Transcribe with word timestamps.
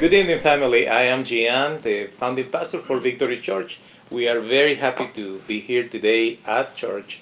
Good 0.00 0.14
evening, 0.14 0.40
family. 0.40 0.88
I 0.88 1.02
am 1.02 1.24
Gian, 1.24 1.82
the 1.82 2.06
founding 2.18 2.50
pastor 2.50 2.80
for 2.80 2.98
Victory 2.98 3.38
Church. 3.38 3.78
We 4.10 4.26
are 4.28 4.40
very 4.40 4.74
happy 4.76 5.06
to 5.14 5.38
be 5.46 5.60
here 5.60 5.86
today 5.86 6.38
at 6.46 6.74
church, 6.74 7.20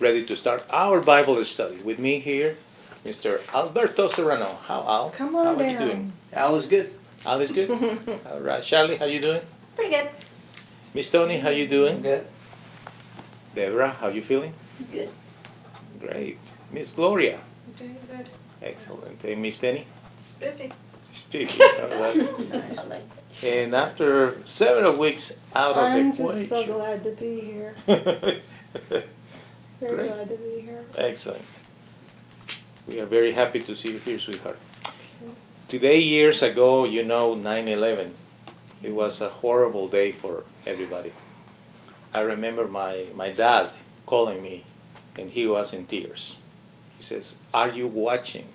ready 0.00 0.26
to 0.26 0.36
start 0.36 0.64
our 0.70 1.00
Bible 1.00 1.42
study. 1.44 1.76
With 1.82 1.98
me 1.98 2.18
here, 2.18 2.56
Mr. 3.04 3.40
Alberto 3.54 4.08
Serrano. 4.08 4.58
How 4.66 4.82
Al? 4.86 5.10
Come 5.10 5.36
on 5.36 5.46
How 5.46 5.52
on 5.54 5.62
are 5.62 5.70
you 5.70 5.78
doing? 5.78 6.12
Al 6.32 6.54
is 6.56 6.66
good. 6.66 6.92
Al 7.24 7.40
is 7.40 7.52
good. 7.52 7.70
All 8.30 8.40
right, 8.40 8.62
Charlie, 8.62 8.96
how 8.96 9.04
are 9.04 9.08
you 9.08 9.20
doing? 9.20 9.42
Pretty 9.76 9.90
good. 9.92 10.10
Miss 10.94 11.08
Tony, 11.10 11.38
how 11.38 11.48
are 11.48 11.52
you 11.52 11.68
doing? 11.68 12.02
Good. 12.02 12.26
Deborah, 13.54 13.90
how 13.90 14.08
are 14.08 14.12
you 14.12 14.22
feeling? 14.22 14.52
Good. 14.92 15.10
Great. 16.00 16.38
Miss 16.72 16.90
Gloria, 16.90 17.38
Doing 17.78 17.96
good. 18.10 18.26
excellent. 18.62 19.24
And 19.24 19.40
Miss 19.42 19.56
Penny, 19.56 19.86
Spiffy. 20.34 20.72
Spiffy. 21.12 21.62
All 21.62 22.00
right. 22.00 22.50
Nice. 22.50 22.80
And 23.42 23.74
after 23.74 24.36
several 24.44 24.98
weeks 24.98 25.32
out 25.54 25.76
of 25.76 25.84
I'm 25.84 26.10
the 26.10 26.16
just 26.16 26.48
so 26.48 26.60
equation. 26.60 26.72
glad 26.74 27.04
to 27.04 27.10
be 27.12 27.40
here. 27.40 27.74
Very 27.86 28.42
Great. 29.80 30.12
glad 30.12 30.28
to 30.28 30.36
be 30.36 30.60
here. 30.60 30.84
Excellent. 30.96 31.44
We 32.86 33.00
are 33.00 33.06
very 33.06 33.32
happy 33.32 33.60
to 33.60 33.74
see 33.74 33.92
you 33.92 33.98
here, 33.98 34.18
sweetheart. 34.18 34.58
Today, 35.68 35.98
years 36.00 36.42
ago, 36.42 36.84
you 36.84 37.02
know, 37.04 37.34
9 37.34 37.68
11. 37.68 38.14
It 38.82 38.92
was 38.92 39.20
a 39.20 39.28
horrible 39.28 39.88
day 39.88 40.12
for 40.12 40.44
everybody. 40.66 41.12
I 42.12 42.20
remember 42.20 42.66
my, 42.66 43.06
my 43.14 43.30
dad 43.30 43.70
calling 44.04 44.42
me, 44.42 44.64
and 45.18 45.30
he 45.30 45.46
was 45.46 45.72
in 45.72 45.86
tears. 45.86 46.36
He 46.98 47.04
says, 47.04 47.36
Are 47.54 47.68
you 47.68 47.86
watching 47.86 48.46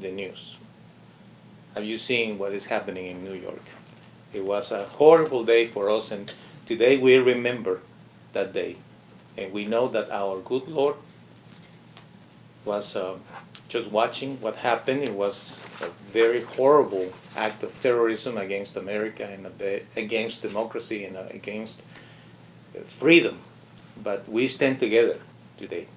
the 0.00 0.10
news? 0.12 0.58
Have 1.76 1.84
you 1.84 1.98
seen 1.98 2.38
what 2.38 2.54
is 2.54 2.64
happening 2.64 3.04
in 3.08 3.22
New 3.22 3.34
York? 3.34 3.60
It 4.32 4.42
was 4.42 4.72
a 4.72 4.86
horrible 4.86 5.44
day 5.44 5.66
for 5.66 5.90
us, 5.90 6.10
and 6.10 6.32
today 6.64 6.96
we 6.96 7.18
remember 7.18 7.82
that 8.32 8.54
day. 8.54 8.76
And 9.36 9.52
we 9.52 9.66
know 9.66 9.86
that 9.88 10.10
our 10.10 10.40
good 10.40 10.68
Lord 10.68 10.96
was 12.64 12.96
uh, 12.96 13.16
just 13.68 13.90
watching 13.90 14.40
what 14.40 14.56
happened. 14.56 15.02
It 15.02 15.12
was 15.12 15.60
a 15.82 15.88
very 16.10 16.40
horrible 16.40 17.12
act 17.36 17.62
of 17.62 17.78
terrorism 17.80 18.38
against 18.38 18.76
America 18.76 19.24
and 19.24 19.46
against 19.96 20.40
democracy 20.40 21.04
and 21.04 21.14
uh, 21.14 21.24
against 21.28 21.82
uh, 22.74 22.80
freedom. 22.84 23.40
But 24.02 24.26
we 24.26 24.48
stand 24.48 24.80
together 24.80 25.18
today. 25.58 25.88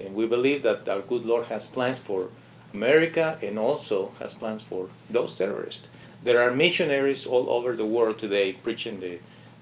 And 0.00 0.16
we 0.16 0.26
believe 0.26 0.64
that 0.64 0.88
our 0.88 1.02
good 1.02 1.24
Lord 1.24 1.46
has 1.46 1.66
plans 1.66 2.00
for 2.00 2.30
America 2.74 3.38
and 3.40 3.56
also 3.56 4.10
has 4.18 4.34
plans 4.34 4.62
for 4.62 4.88
those 5.08 5.38
terrorists. 5.38 5.86
There 6.24 6.42
are 6.42 6.50
missionaries 6.50 7.24
all 7.24 7.48
over 7.48 7.76
the 7.76 7.86
world 7.86 8.18
today 8.18 8.52
preaching 8.52 8.98
the 8.98 9.20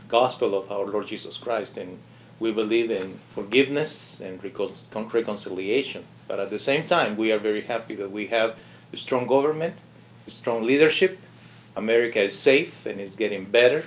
gospel 0.08 0.54
of 0.54 0.72
our 0.72 0.86
Lord 0.86 1.06
Jesus 1.06 1.36
Christ, 1.36 1.76
and 1.76 1.98
we 2.40 2.52
believe 2.52 2.90
in 2.90 3.18
forgiveness 3.30 4.20
and 4.20 4.42
recon- 4.42 4.72
reconciliation. 5.12 6.04
But 6.26 6.40
at 6.40 6.50
the 6.50 6.58
same 6.58 6.86
time, 6.86 7.16
we 7.16 7.30
are 7.32 7.38
very 7.38 7.62
happy 7.62 7.94
that 7.96 8.10
we 8.10 8.28
have 8.28 8.56
a 8.92 8.96
strong 8.96 9.26
government, 9.26 9.74
a 10.26 10.30
strong 10.30 10.62
leadership. 10.62 11.18
America 11.76 12.20
is 12.20 12.38
safe 12.38 12.86
and 12.86 13.00
is 13.00 13.14
getting 13.14 13.44
better, 13.44 13.84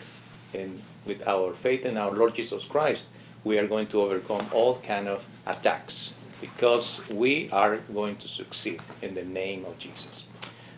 and 0.53 0.81
with 1.05 1.27
our 1.27 1.53
faith 1.53 1.85
in 1.85 1.97
our 1.97 2.11
Lord 2.11 2.35
Jesus 2.35 2.65
Christ, 2.65 3.07
we 3.43 3.57
are 3.57 3.67
going 3.67 3.87
to 3.87 4.01
overcome 4.01 4.47
all 4.51 4.79
kind 4.79 5.07
of 5.07 5.23
attacks 5.45 6.14
because 6.41 7.01
we 7.09 7.49
are 7.51 7.77
going 7.93 8.15
to 8.17 8.27
succeed 8.27 8.81
in 9.01 9.15
the 9.15 9.23
name 9.23 9.65
of 9.65 9.77
Jesus. 9.79 10.25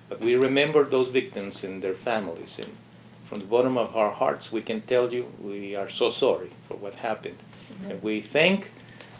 But 0.09 0.21
we 0.21 0.35
remember 0.35 0.83
those 0.83 1.09
victims 1.09 1.63
and 1.63 1.81
their 1.81 1.93
families, 1.93 2.59
and 2.59 2.75
from 3.25 3.39
the 3.39 3.45
bottom 3.45 3.77
of 3.77 3.95
our 3.95 4.11
hearts, 4.11 4.51
we 4.51 4.61
can 4.61 4.81
tell 4.81 5.13
you 5.13 5.31
we 5.41 5.75
are 5.75 5.89
so 5.89 6.11
sorry 6.11 6.49
for 6.67 6.75
what 6.75 6.95
happened. 6.95 7.37
Mm-hmm. 7.37 7.91
And 7.91 8.03
we 8.03 8.21
thank 8.21 8.71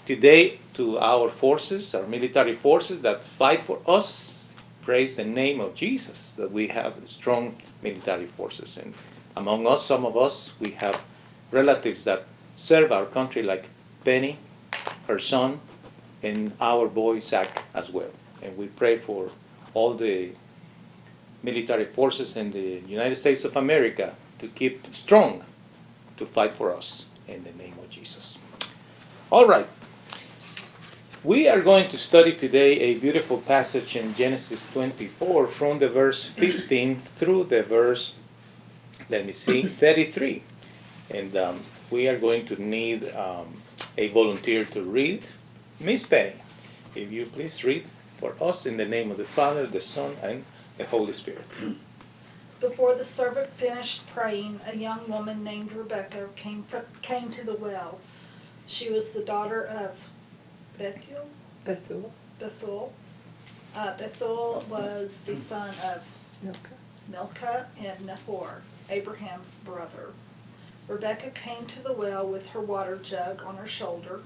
today 0.05 0.59
to 0.75 0.97
our 0.99 1.27
forces, 1.27 1.93
our 1.93 2.07
military 2.07 2.55
forces 2.55 3.01
that 3.01 3.23
fight 3.23 3.61
for 3.61 3.79
us. 3.85 4.45
Praise 4.81 5.17
the 5.17 5.25
name 5.25 5.59
of 5.59 5.75
Jesus 5.75 6.33
that 6.35 6.49
we 6.49 6.69
have 6.69 6.93
strong 7.05 7.57
military 7.83 8.27
forces. 8.27 8.77
And 8.77 8.93
among 9.35 9.67
us, 9.67 9.85
some 9.85 10.05
of 10.05 10.15
us, 10.15 10.53
we 10.61 10.71
have 10.71 11.01
relatives 11.51 12.05
that 12.05 12.23
serve 12.55 12.93
our 12.93 13.05
country, 13.05 13.43
like 13.43 13.65
Penny, 14.05 14.39
her 15.07 15.19
son, 15.19 15.59
and 16.23 16.51
our 16.59 16.87
boy 16.87 17.19
Zach 17.19 17.63
as 17.73 17.89
well. 17.89 18.11
And 18.41 18.57
we 18.57 18.67
pray 18.67 18.97
for 18.97 19.29
all 19.73 19.93
the 19.93 20.31
military 21.43 21.85
forces 21.85 22.35
in 22.35 22.51
the 22.51 22.81
United 22.87 23.15
States 23.15 23.45
of 23.45 23.55
America 23.55 24.15
to 24.39 24.47
keep 24.47 24.93
strong 24.93 25.43
to 26.17 26.25
fight 26.25 26.53
for 26.53 26.75
us 26.75 27.05
in 27.27 27.43
the 27.43 27.51
name 27.53 27.75
of 27.79 27.89
Jesus. 27.89 28.37
All 29.31 29.47
right. 29.47 29.67
We 31.23 31.49
are 31.49 31.61
going 31.61 31.89
to 31.89 31.97
study 31.97 32.33
today 32.33 32.79
a 32.79 32.93
beautiful 32.95 33.39
passage 33.39 33.95
in 33.95 34.13
Genesis 34.13 34.65
24 34.71 35.47
from 35.47 35.79
the 35.79 35.89
verse 35.89 36.25
15 36.25 37.01
through 37.17 37.45
the 37.45 37.63
verse, 37.63 38.13
let 39.09 39.25
me 39.25 39.33
see, 39.33 39.63
33. 39.63 40.43
And 41.09 41.35
um, 41.35 41.59
we 41.89 42.07
are 42.07 42.17
going 42.17 42.45
to 42.45 42.61
need 42.61 43.13
um, 43.15 43.61
a 43.97 44.07
volunteer 44.09 44.63
to 44.65 44.81
read. 44.81 45.23
Miss 45.79 46.03
Penny, 46.03 46.33
if 46.95 47.11
you 47.11 47.27
please 47.27 47.63
read 47.63 47.85
for 48.17 48.33
us 48.41 48.65
in 48.65 48.77
the 48.77 48.85
name 48.85 49.11
of 49.11 49.17
the 49.17 49.25
Father, 49.25 49.67
the 49.67 49.79
Son, 49.79 50.15
and 50.23 50.43
the 50.79 50.85
Holy 50.85 51.13
Spirit. 51.13 51.45
Before 52.59 52.95
the 52.95 53.05
servant 53.05 53.51
finished 53.53 54.07
praying, 54.07 54.59
a 54.65 54.75
young 54.75 55.07
woman 55.07 55.43
named 55.43 55.71
Rebecca 55.71 56.29
came, 56.35 56.63
fr- 56.63 56.79
came 57.03 57.31
to 57.33 57.43
the 57.43 57.53
well. 57.53 57.99
She 58.65 58.89
was 58.89 59.09
the 59.09 59.21
daughter 59.21 59.63
of 59.65 59.99
Bethuel. 60.79 61.27
Bethel. 61.63 62.11
Bethuel. 62.39 62.91
Uh, 63.75 63.95
Bethuel 63.97 64.65
was 64.71 65.15
the 65.27 65.37
son 65.37 65.75
of 65.83 66.03
Milcah. 66.41 66.73
Milcah 67.07 67.67
and 67.83 68.03
Nahor, 68.03 68.61
Abraham's 68.89 69.53
brother. 69.63 70.13
Rebecca 70.87 71.29
came 71.29 71.67
to 71.67 71.83
the 71.83 71.93
well 71.93 72.27
with 72.27 72.47
her 72.47 72.61
water 72.61 72.97
jug 72.97 73.43
on 73.43 73.57
her 73.57 73.67
shoulder. 73.67 74.21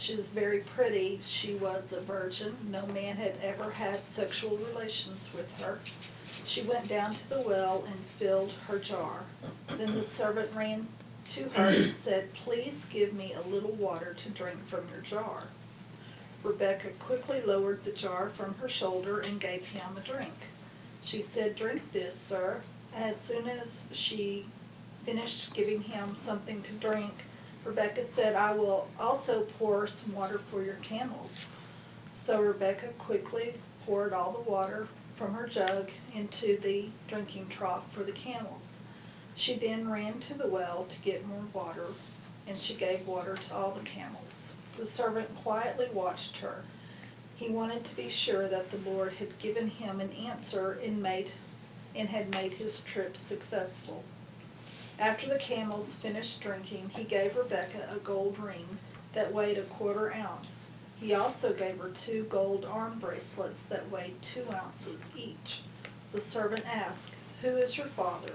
She 0.00 0.16
was 0.16 0.28
very 0.28 0.60
pretty. 0.60 1.20
She 1.26 1.54
was 1.54 1.92
a 1.92 2.00
virgin. 2.00 2.56
No 2.70 2.86
man 2.86 3.16
had 3.16 3.34
ever 3.42 3.70
had 3.70 4.00
sexual 4.08 4.56
relations 4.56 5.28
with 5.34 5.60
her. 5.60 5.78
She 6.46 6.62
went 6.62 6.88
down 6.88 7.14
to 7.14 7.28
the 7.28 7.42
well 7.42 7.84
and 7.86 8.00
filled 8.18 8.52
her 8.66 8.78
jar. 8.78 9.24
Then 9.68 9.94
the 9.94 10.04
servant 10.04 10.54
ran 10.54 10.88
to 11.34 11.50
her 11.50 11.68
and 11.68 11.94
said, 12.02 12.32
Please 12.32 12.86
give 12.88 13.12
me 13.12 13.34
a 13.34 13.46
little 13.46 13.72
water 13.72 14.16
to 14.24 14.30
drink 14.30 14.66
from 14.66 14.88
your 14.90 15.02
jar. 15.02 15.44
Rebecca 16.42 16.88
quickly 16.98 17.42
lowered 17.42 17.84
the 17.84 17.92
jar 17.92 18.30
from 18.30 18.54
her 18.54 18.70
shoulder 18.70 19.20
and 19.20 19.38
gave 19.38 19.66
him 19.66 19.98
a 19.98 20.00
drink. 20.00 20.32
She 21.04 21.22
said, 21.22 21.56
Drink 21.56 21.92
this, 21.92 22.18
sir. 22.18 22.62
As 22.96 23.20
soon 23.20 23.46
as 23.46 23.84
she 23.92 24.46
finished 25.04 25.52
giving 25.52 25.82
him 25.82 26.16
something 26.24 26.62
to 26.62 26.72
drink, 26.72 27.12
Rebecca 27.64 28.04
said, 28.14 28.36
I 28.36 28.52
will 28.54 28.88
also 28.98 29.46
pour 29.58 29.86
some 29.86 30.14
water 30.14 30.40
for 30.50 30.62
your 30.62 30.76
camels. 30.76 31.46
So 32.14 32.40
Rebecca 32.40 32.88
quickly 32.98 33.54
poured 33.84 34.12
all 34.12 34.32
the 34.32 34.50
water 34.50 34.88
from 35.16 35.34
her 35.34 35.46
jug 35.46 35.90
into 36.14 36.58
the 36.58 36.88
drinking 37.08 37.48
trough 37.48 37.92
for 37.92 38.02
the 38.02 38.12
camels. 38.12 38.80
She 39.34 39.56
then 39.56 39.90
ran 39.90 40.20
to 40.20 40.34
the 40.34 40.46
well 40.46 40.86
to 40.88 40.98
get 41.00 41.26
more 41.26 41.44
water, 41.52 41.86
and 42.46 42.58
she 42.58 42.74
gave 42.74 43.06
water 43.06 43.36
to 43.36 43.54
all 43.54 43.72
the 43.72 43.88
camels. 43.88 44.54
The 44.78 44.86
servant 44.86 45.34
quietly 45.42 45.88
watched 45.92 46.38
her. 46.38 46.64
He 47.36 47.48
wanted 47.48 47.84
to 47.84 47.96
be 47.96 48.10
sure 48.10 48.48
that 48.48 48.70
the 48.70 48.90
Lord 48.90 49.14
had 49.14 49.38
given 49.38 49.68
him 49.68 50.00
an 50.00 50.12
answer 50.12 50.78
and 50.84 51.02
made 51.02 51.32
and 51.94 52.08
had 52.08 52.30
made 52.30 52.54
his 52.54 52.80
trip 52.80 53.16
successful. 53.16 54.04
After 55.00 55.28
the 55.28 55.38
camels 55.38 55.94
finished 55.94 56.42
drinking, 56.42 56.90
he 56.90 57.04
gave 57.04 57.34
Rebecca 57.34 57.88
a 57.90 57.98
gold 58.00 58.38
ring 58.38 58.78
that 59.14 59.32
weighed 59.32 59.56
a 59.56 59.62
quarter 59.62 60.12
ounce. 60.12 60.66
He 61.00 61.14
also 61.14 61.54
gave 61.54 61.78
her 61.78 61.88
two 61.88 62.24
gold 62.24 62.66
arm 62.66 62.98
bracelets 62.98 63.62
that 63.70 63.90
weighed 63.90 64.20
two 64.20 64.44
ounces 64.52 65.10
each. 65.16 65.62
The 66.12 66.20
servant 66.20 66.66
asked, 66.66 67.12
Who 67.40 67.56
is 67.56 67.78
your 67.78 67.86
father? 67.86 68.34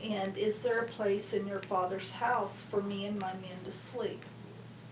And 0.00 0.36
is 0.38 0.60
there 0.60 0.78
a 0.78 0.86
place 0.86 1.32
in 1.32 1.48
your 1.48 1.62
father's 1.62 2.12
house 2.12 2.62
for 2.62 2.80
me 2.80 3.04
and 3.04 3.18
my 3.18 3.32
men 3.32 3.64
to 3.64 3.72
sleep? 3.72 4.22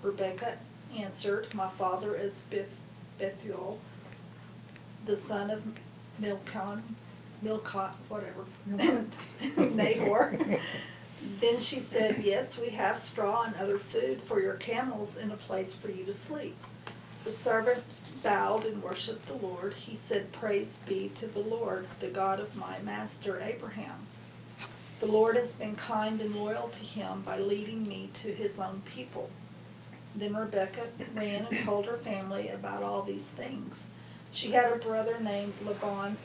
Rebecca 0.02 0.58
answered, 0.96 1.54
My 1.54 1.68
father 1.68 2.16
is 2.16 2.32
Beth- 2.50 2.80
Bethuel, 3.16 3.78
the 5.06 5.16
son 5.16 5.50
of 5.50 5.62
Milcon, 6.20 6.82
Milcot, 7.44 7.94
whatever, 8.08 8.44
Nahor. 9.56 10.38
Then 11.40 11.60
she 11.60 11.80
said, 11.80 12.22
Yes, 12.22 12.58
we 12.58 12.68
have 12.70 12.98
straw 12.98 13.44
and 13.44 13.54
other 13.56 13.78
food 13.78 14.20
for 14.22 14.42
your 14.42 14.54
camels 14.54 15.16
and 15.16 15.32
a 15.32 15.36
place 15.36 15.72
for 15.72 15.90
you 15.90 16.04
to 16.04 16.12
sleep. 16.12 16.56
The 17.24 17.32
servant 17.32 17.82
bowed 18.22 18.66
and 18.66 18.82
worshiped 18.82 19.26
the 19.26 19.34
Lord, 19.34 19.72
he 19.72 19.98
said, 20.06 20.32
Praise 20.32 20.78
be 20.86 21.12
to 21.20 21.26
the 21.26 21.40
Lord, 21.40 21.86
the 22.00 22.08
God 22.08 22.40
of 22.40 22.56
my 22.56 22.78
master 22.80 23.40
Abraham. 23.40 24.06
The 25.00 25.06
Lord 25.06 25.36
has 25.36 25.50
been 25.52 25.76
kind 25.76 26.20
and 26.20 26.34
loyal 26.36 26.68
to 26.68 26.84
him 26.84 27.22
by 27.22 27.38
leading 27.38 27.86
me 27.86 28.10
to 28.22 28.28
his 28.32 28.58
own 28.58 28.82
people. 28.84 29.30
Then 30.14 30.36
Rebekah 30.36 30.88
ran 31.14 31.46
and 31.50 31.64
told 31.64 31.86
her 31.86 31.96
family 31.98 32.48
about 32.48 32.82
all 32.82 33.02
these 33.02 33.24
things. 33.24 33.84
She 34.32 34.52
had 34.52 34.72
a 34.72 34.76
brother 34.76 35.18
named 35.20 35.54
Laban. 35.64 36.16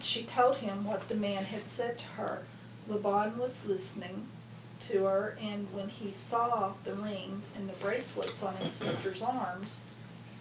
She 0.00 0.24
told 0.24 0.58
him 0.58 0.84
what 0.84 1.08
the 1.08 1.14
man 1.14 1.44
had 1.44 1.68
said 1.70 1.98
to 1.98 2.04
her. 2.04 2.42
Laban 2.86 3.38
was 3.38 3.54
listening 3.66 4.28
to 4.88 5.04
her, 5.04 5.36
and 5.40 5.66
when 5.72 5.88
he 5.88 6.12
saw 6.12 6.72
the 6.84 6.94
ring 6.94 7.42
and 7.56 7.68
the 7.68 7.74
bracelets 7.74 8.42
on 8.42 8.54
his 8.56 8.72
sister's 8.72 9.22
arms, 9.22 9.80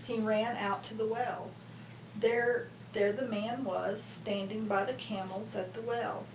he 0.06 0.20
ran 0.20 0.56
out 0.58 0.84
to 0.86 0.94
the 0.94 1.06
well. 1.06 1.52
There, 2.20 2.68
there 2.94 3.12
the 3.12 3.28
man 3.28 3.64
was, 3.64 4.02
standing 4.04 4.66
by 4.66 4.86
the 4.86 4.94
camels 4.94 5.56
at 5.56 5.74
the 5.74 5.82
well. 5.82 6.26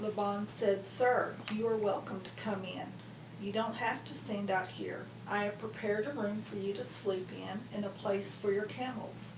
Laban 0.00 0.48
said, 0.48 0.86
Sir, 0.86 1.34
you 1.52 1.66
are 1.66 1.76
welcome 1.76 2.20
to 2.22 2.42
come 2.42 2.64
in. 2.64 2.86
You 3.40 3.52
don't 3.52 3.74
have 3.74 4.04
to 4.04 4.14
stand 4.14 4.50
out 4.50 4.68
here. 4.68 5.04
I 5.28 5.44
have 5.44 5.58
prepared 5.58 6.06
a 6.06 6.12
room 6.12 6.42
for 6.48 6.56
you 6.56 6.72
to 6.74 6.84
sleep 6.84 7.28
in 7.32 7.60
and 7.74 7.84
a 7.84 7.90
place 7.90 8.34
for 8.40 8.52
your 8.52 8.64
camels. 8.64 9.34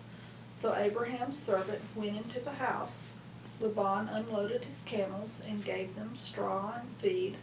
So 0.52 0.74
Abraham's 0.74 1.38
servant 1.38 1.80
went 1.94 2.16
into 2.16 2.40
the 2.40 2.52
house. 2.52 3.13
Laban 3.60 4.08
unloaded 4.08 4.64
his 4.64 4.82
camels 4.84 5.40
and 5.46 5.64
gave 5.64 5.94
them 5.94 6.16
straw 6.16 6.74
and 6.78 6.88
feed. 6.98 7.36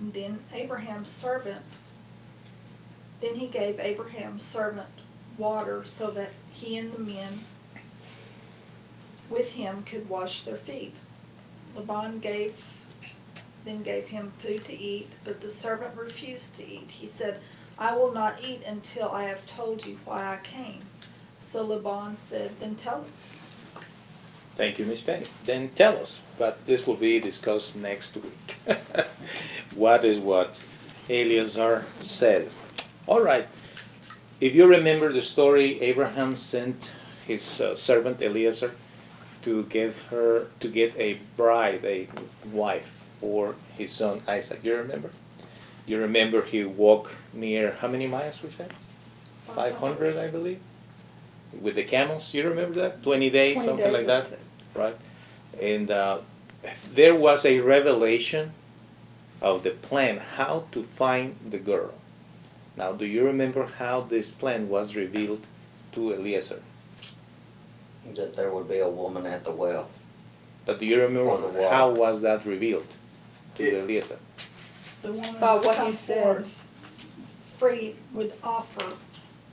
And 0.00 0.12
then 0.12 0.40
Abraham's 0.52 1.10
servant, 1.10 1.62
then 3.20 3.36
he 3.36 3.46
gave 3.46 3.80
Abraham's 3.80 4.44
servant 4.44 4.88
water 5.38 5.84
so 5.84 6.10
that 6.10 6.32
he 6.52 6.76
and 6.76 6.92
the 6.92 6.98
men 6.98 7.40
with 9.28 9.52
him 9.52 9.82
could 9.82 10.08
wash 10.08 10.44
their 10.44 10.56
feet. 10.56 10.94
Laban 11.74 12.20
gave, 12.20 12.64
then 13.64 13.82
gave 13.82 14.06
him 14.06 14.32
food 14.38 14.64
to 14.66 14.72
eat, 14.72 15.10
but 15.24 15.40
the 15.40 15.50
servant 15.50 15.96
refused 15.96 16.56
to 16.56 16.66
eat. 16.66 16.90
He 16.90 17.10
said, 17.16 17.40
I 17.78 17.94
will 17.94 18.12
not 18.12 18.42
eat 18.42 18.62
until 18.66 19.10
I 19.10 19.24
have 19.24 19.44
told 19.46 19.84
you 19.84 19.98
why 20.04 20.24
I 20.34 20.38
came. 20.42 20.80
So 21.40 21.62
Laban 21.62 22.16
said, 22.28 22.58
Then 22.60 22.76
tell 22.76 23.00
us. 23.00 23.45
Thank 24.56 24.78
you, 24.78 24.86
Miss 24.86 25.02
Penny. 25.02 25.26
Then 25.44 25.68
tell 25.74 25.98
us, 25.98 26.18
but 26.38 26.64
this 26.64 26.86
will 26.86 26.96
be 26.96 27.20
discussed 27.20 27.76
next 27.76 28.16
week. 28.16 28.56
what 29.74 30.02
is 30.02 30.16
what 30.18 30.58
Eliezer 31.10 31.84
said? 32.00 32.48
All 33.06 33.20
right. 33.20 33.46
If 34.40 34.54
you 34.54 34.66
remember 34.66 35.12
the 35.12 35.20
story, 35.20 35.78
Abraham 35.82 36.36
sent 36.36 36.90
his 37.26 37.60
uh, 37.60 37.76
servant 37.76 38.22
Eliezer 38.22 38.72
to 39.42 39.64
get 39.64 39.94
her 40.10 40.46
to 40.60 40.68
get 40.68 40.96
a 40.96 41.20
bride, 41.36 41.84
a 41.84 42.08
wife 42.50 42.90
for 43.20 43.56
his 43.76 43.92
son 43.92 44.22
Isaac. 44.26 44.60
You 44.62 44.76
remember? 44.76 45.10
You 45.86 45.98
remember 45.98 46.42
he 46.42 46.64
walked 46.64 47.14
near 47.34 47.72
how 47.72 47.88
many 47.88 48.06
miles 48.06 48.42
we 48.42 48.48
said? 48.48 48.72
Five 49.54 49.76
hundred, 49.76 50.16
I 50.16 50.28
believe, 50.28 50.60
with 51.60 51.74
the 51.76 51.84
camels. 51.84 52.32
You 52.34 52.48
remember 52.48 52.80
that? 52.80 53.02
Twenty 53.02 53.30
days, 53.30 53.54
20 53.54 53.66
something 53.66 53.84
days 53.86 53.92
like 53.94 54.06
that, 54.06 54.32
it. 54.32 54.40
right? 54.74 54.96
And 55.60 55.90
uh, 55.90 56.18
there 56.94 57.14
was 57.14 57.44
a 57.44 57.60
revelation 57.60 58.52
of 59.40 59.62
the 59.62 59.70
plan 59.70 60.18
how 60.18 60.64
to 60.72 60.82
find 60.82 61.36
the 61.50 61.58
girl. 61.58 61.92
Now, 62.76 62.92
do 62.92 63.06
you 63.06 63.24
remember 63.24 63.66
how 63.66 64.02
this 64.02 64.30
plan 64.30 64.68
was 64.68 64.94
revealed 64.96 65.46
to 65.92 66.12
Eliezer? 66.12 66.62
that 68.14 68.36
there 68.36 68.52
would 68.52 68.68
be 68.68 68.78
a 68.78 68.88
woman 68.88 69.26
at 69.26 69.42
the 69.42 69.50
well. 69.50 69.88
But 70.64 70.78
do 70.78 70.86
you 70.86 71.00
remember 71.00 71.68
how 71.68 71.90
was 71.90 72.20
that 72.22 72.44
revealed 72.46 72.86
to 73.56 73.64
It- 73.66 73.82
Eliezer? 73.82 74.18
The 75.02 75.12
woman 75.12 75.36
By 75.40 75.56
what 75.56 75.86
he 75.86 75.92
said. 75.92 76.44
Free 77.58 77.96
would 78.12 78.34
offer 78.44 78.84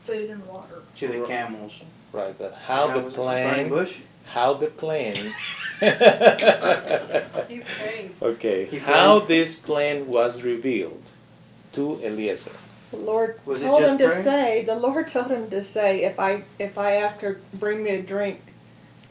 food 0.05 0.29
and 0.29 0.45
water. 0.47 0.81
to 0.97 1.07
the 1.07 1.25
camels. 1.25 1.81
Right, 2.11 2.37
but 2.37 2.53
how 2.65 2.87
the 2.93 2.99
was 3.01 3.13
it? 3.13 3.17
Burning 3.17 3.23
plan, 3.43 3.69
bush? 3.69 3.95
how 4.25 4.53
the 4.53 4.67
plan. 4.67 5.33
You. 7.49 7.63
Okay, 8.21 8.65
He 8.65 8.77
how 8.77 9.19
prayed. 9.19 9.27
this 9.29 9.55
plan 9.55 10.07
was 10.07 10.41
revealed 10.43 11.01
to 11.73 11.99
Eliezer. 12.03 12.51
The 12.91 12.97
Lord 12.97 13.39
Was 13.45 13.61
it 13.61 13.65
told 13.65 13.81
just 13.81 13.91
him 13.93 13.97
to 13.99 14.07
prayer? 14.07 14.23
say, 14.23 14.63
the 14.65 14.75
Lord 14.75 15.07
told 15.07 15.27
him 15.31 15.49
to 15.49 15.63
say, 15.63 16.03
if 16.03 16.19
I, 16.19 16.43
if 16.59 16.77
I 16.77 16.93
ask 16.93 17.21
her, 17.21 17.41
bring 17.55 17.83
me 17.83 17.89
a 17.91 18.01
drink 18.03 18.41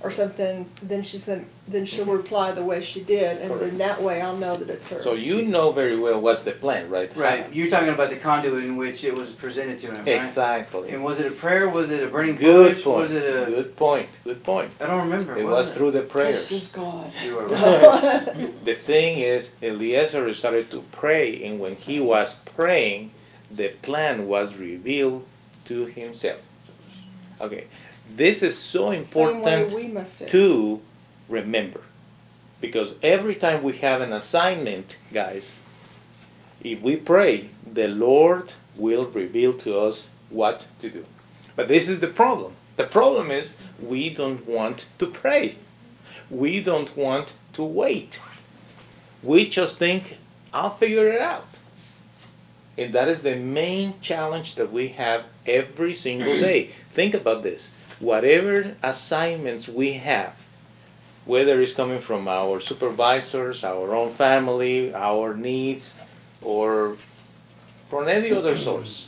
or 0.03 0.11
something, 0.11 0.69
then 0.83 1.03
she 1.03 1.19
said, 1.19 1.45
then 1.69 1.87
she'll 1.87 2.05
mm-hmm. 2.05 2.13
reply 2.17 2.53
the 2.53 2.63
way 2.65 2.83
she 2.83 3.03
did, 3.03 3.39
and 3.39 3.51
Correct. 3.51 3.65
then 3.65 3.79
that 3.79 4.03
way 4.03 4.21
I'll 4.21 4.37
know 4.37 4.57
that 4.57 4.69
it's 4.69 4.87
her. 4.89 5.01
So 5.01 5.15
you 5.15 5.43
know 5.43 5.71
very 5.73 5.99
well 5.99 6.21
what's 6.21 6.43
the 6.43 6.53
plan, 6.53 6.91
right? 6.91 7.15
Right, 7.17 7.53
you're 7.53 7.69
talking 7.69 7.91
about 7.91 8.11
the 8.11 8.17
conduit 8.17 8.65
in 8.65 8.77
which 8.77 9.05
it 9.05 9.15
was 9.15 9.31
presented 9.31 9.79
to 9.81 9.89
him, 9.89 10.05
right? 10.05 10.21
Exactly. 10.21 10.91
And 10.91 11.05
was 11.05 11.21
it 11.21 11.27
a 11.27 11.35
prayer, 11.35 11.69
was 11.69 11.91
it 11.91 12.03
a 12.03 12.09
burning 12.09 12.37
Good 12.37 12.75
bush, 12.75 12.85
point, 12.85 12.99
was 12.99 13.13
it 13.13 13.23
a, 13.25 13.51
good 13.51 13.77
point, 13.77 14.09
good 14.25 14.43
point. 14.43 14.71
I 14.81 14.87
don't 14.87 15.09
remember, 15.09 15.37
It 15.37 15.45
what 15.45 15.53
was 15.53 15.67
was 15.69 15.77
through 15.77 15.93
the 15.93 16.03
prayer. 16.03 16.33
prayers. 16.33 16.49
just 16.49 16.73
God. 16.73 17.11
You 17.25 17.37
were 17.37 17.47
right. 17.49 18.65
The 18.65 18.75
thing 18.75 19.19
is, 19.21 19.51
Eliezer 19.63 20.33
started 20.35 20.71
to 20.73 20.83
pray, 20.93 21.45
and 21.45 21.61
when 21.61 21.77
he 21.77 22.01
was 22.01 22.35
praying, 22.57 23.13
the 23.51 23.69
plan 23.83 24.27
was 24.27 24.57
revealed 24.57 25.27
to 25.67 25.87
himself. 25.87 26.41
Okay, 27.41 27.67
this 28.17 28.43
is 28.43 28.59
so 28.59 28.91
important 28.91 29.73
we 29.73 29.89
must 29.89 30.29
to 30.29 30.81
remember. 31.29 31.81
Because 32.61 32.95
every 33.03 33.35
time 33.35 33.63
we 33.63 33.79
have 33.79 34.01
an 34.01 34.13
assignment, 34.13 34.97
guys, 35.13 35.61
if 36.63 36.81
we 36.81 36.97
pray, 36.97 37.51
the 37.71 37.89
Lord 37.89 38.53
will 38.77 39.07
reveal 39.07 39.53
to 39.55 39.79
us 39.79 40.09
what 40.31 40.67
to 40.79 40.89
do. 40.89 41.05
But 41.57 41.69
this 41.69 41.89
is 41.89 42.01
the 42.01 42.09
problem. 42.09 42.53
The 42.77 42.85
problem 42.85 43.31
is 43.31 43.55
we 43.81 44.11
don't 44.11 44.47
want 44.47 44.87
to 44.99 45.07
pray. 45.07 45.57
We 46.31 46.63
don't 46.63 46.97
want 46.97 47.35
to 47.55 47.65
wait. 47.65 48.21
We 49.23 49.49
just 49.49 49.79
think, 49.79 50.17
I'll 50.53 50.75
figure 50.75 51.07
it 51.07 51.21
out. 51.21 51.59
And 52.79 52.95
that 52.95 53.09
is 53.09 53.23
the 53.23 53.37
main 53.37 54.01
challenge 54.01 54.55
that 54.55 54.73
we 54.73 54.89
have 54.89 55.25
every 55.47 55.93
single 55.93 56.39
day. 56.39 56.71
Think 56.93 57.15
about 57.15 57.43
this. 57.43 57.71
Whatever 58.03 58.75
assignments 58.83 59.69
we 59.69 59.93
have, 59.93 60.35
whether 61.25 61.63
it's 61.63 61.73
coming 61.73 62.01
from 62.01 62.27
our 62.27 62.59
supervisors, 62.59 63.63
our 63.63 63.95
own 63.95 64.11
family, 64.11 64.93
our 64.93 65.37
needs, 65.37 65.95
or 66.41 66.97
from 67.89 68.09
any 68.09 68.33
other 68.33 68.57
source, 68.57 69.07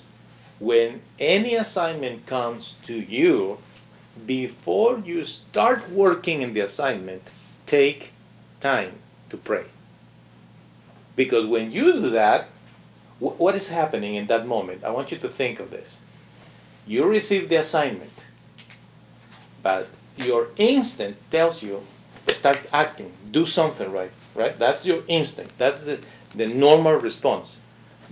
when 0.60 1.02
any 1.18 1.56
assignment 1.56 2.24
comes 2.26 2.74
to 2.84 2.94
you, 2.94 3.58
before 4.26 5.02
you 5.04 5.24
start 5.24 5.90
working 5.90 6.42
in 6.42 6.54
the 6.54 6.60
assignment, 6.60 7.22
take 7.66 8.12
time 8.60 8.92
to 9.28 9.36
pray. 9.36 9.64
Because 11.16 11.46
when 11.46 11.72
you 11.72 11.94
do 11.94 12.10
that, 12.10 12.48
what 13.18 13.56
is 13.56 13.70
happening 13.70 14.14
in 14.14 14.28
that 14.28 14.46
moment? 14.46 14.84
I 14.84 14.90
want 14.90 15.10
you 15.10 15.18
to 15.18 15.28
think 15.28 15.58
of 15.58 15.72
this. 15.72 16.02
You 16.86 17.06
receive 17.06 17.48
the 17.48 17.56
assignment, 17.56 18.23
but 19.64 19.88
your 20.16 20.48
instinct 20.58 21.18
tells 21.30 21.62
you 21.62 21.82
start 22.28 22.60
acting, 22.72 23.10
do 23.30 23.46
something 23.46 23.90
right, 23.90 24.12
right? 24.34 24.58
That's 24.58 24.84
your 24.84 25.02
instinct. 25.08 25.56
That's 25.58 25.80
the, 25.80 26.00
the 26.34 26.46
normal 26.46 26.96
response. 26.96 27.58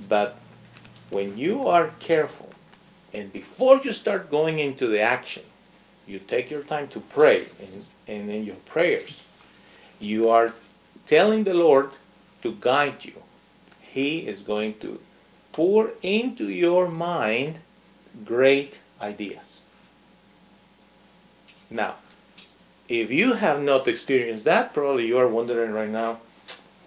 But 0.08 0.38
when 1.10 1.36
you 1.36 1.68
are 1.68 1.88
careful 2.00 2.48
and 3.12 3.30
before 3.32 3.80
you 3.84 3.92
start 3.92 4.30
going 4.30 4.58
into 4.58 4.86
the 4.86 5.00
action, 5.00 5.42
you 6.06 6.18
take 6.18 6.50
your 6.50 6.62
time 6.62 6.88
to 6.88 7.00
pray 7.00 7.46
and, 7.60 7.84
and 8.08 8.30
in 8.30 8.44
your 8.44 8.56
prayers, 8.64 9.22
you 10.00 10.30
are 10.30 10.54
telling 11.06 11.44
the 11.44 11.54
Lord 11.54 11.90
to 12.42 12.56
guide 12.60 13.04
you. 13.04 13.22
He 13.80 14.20
is 14.20 14.40
going 14.40 14.78
to 14.78 15.00
pour 15.52 15.90
into 16.02 16.48
your 16.48 16.88
mind 16.88 17.58
great 18.24 18.78
ideas. 19.00 19.61
Now, 21.72 21.94
if 22.88 23.10
you 23.10 23.32
have 23.32 23.62
not 23.62 23.88
experienced 23.88 24.44
that, 24.44 24.74
probably 24.74 25.06
you 25.06 25.18
are 25.18 25.28
wondering 25.28 25.72
right 25.72 25.88
now, 25.88 26.18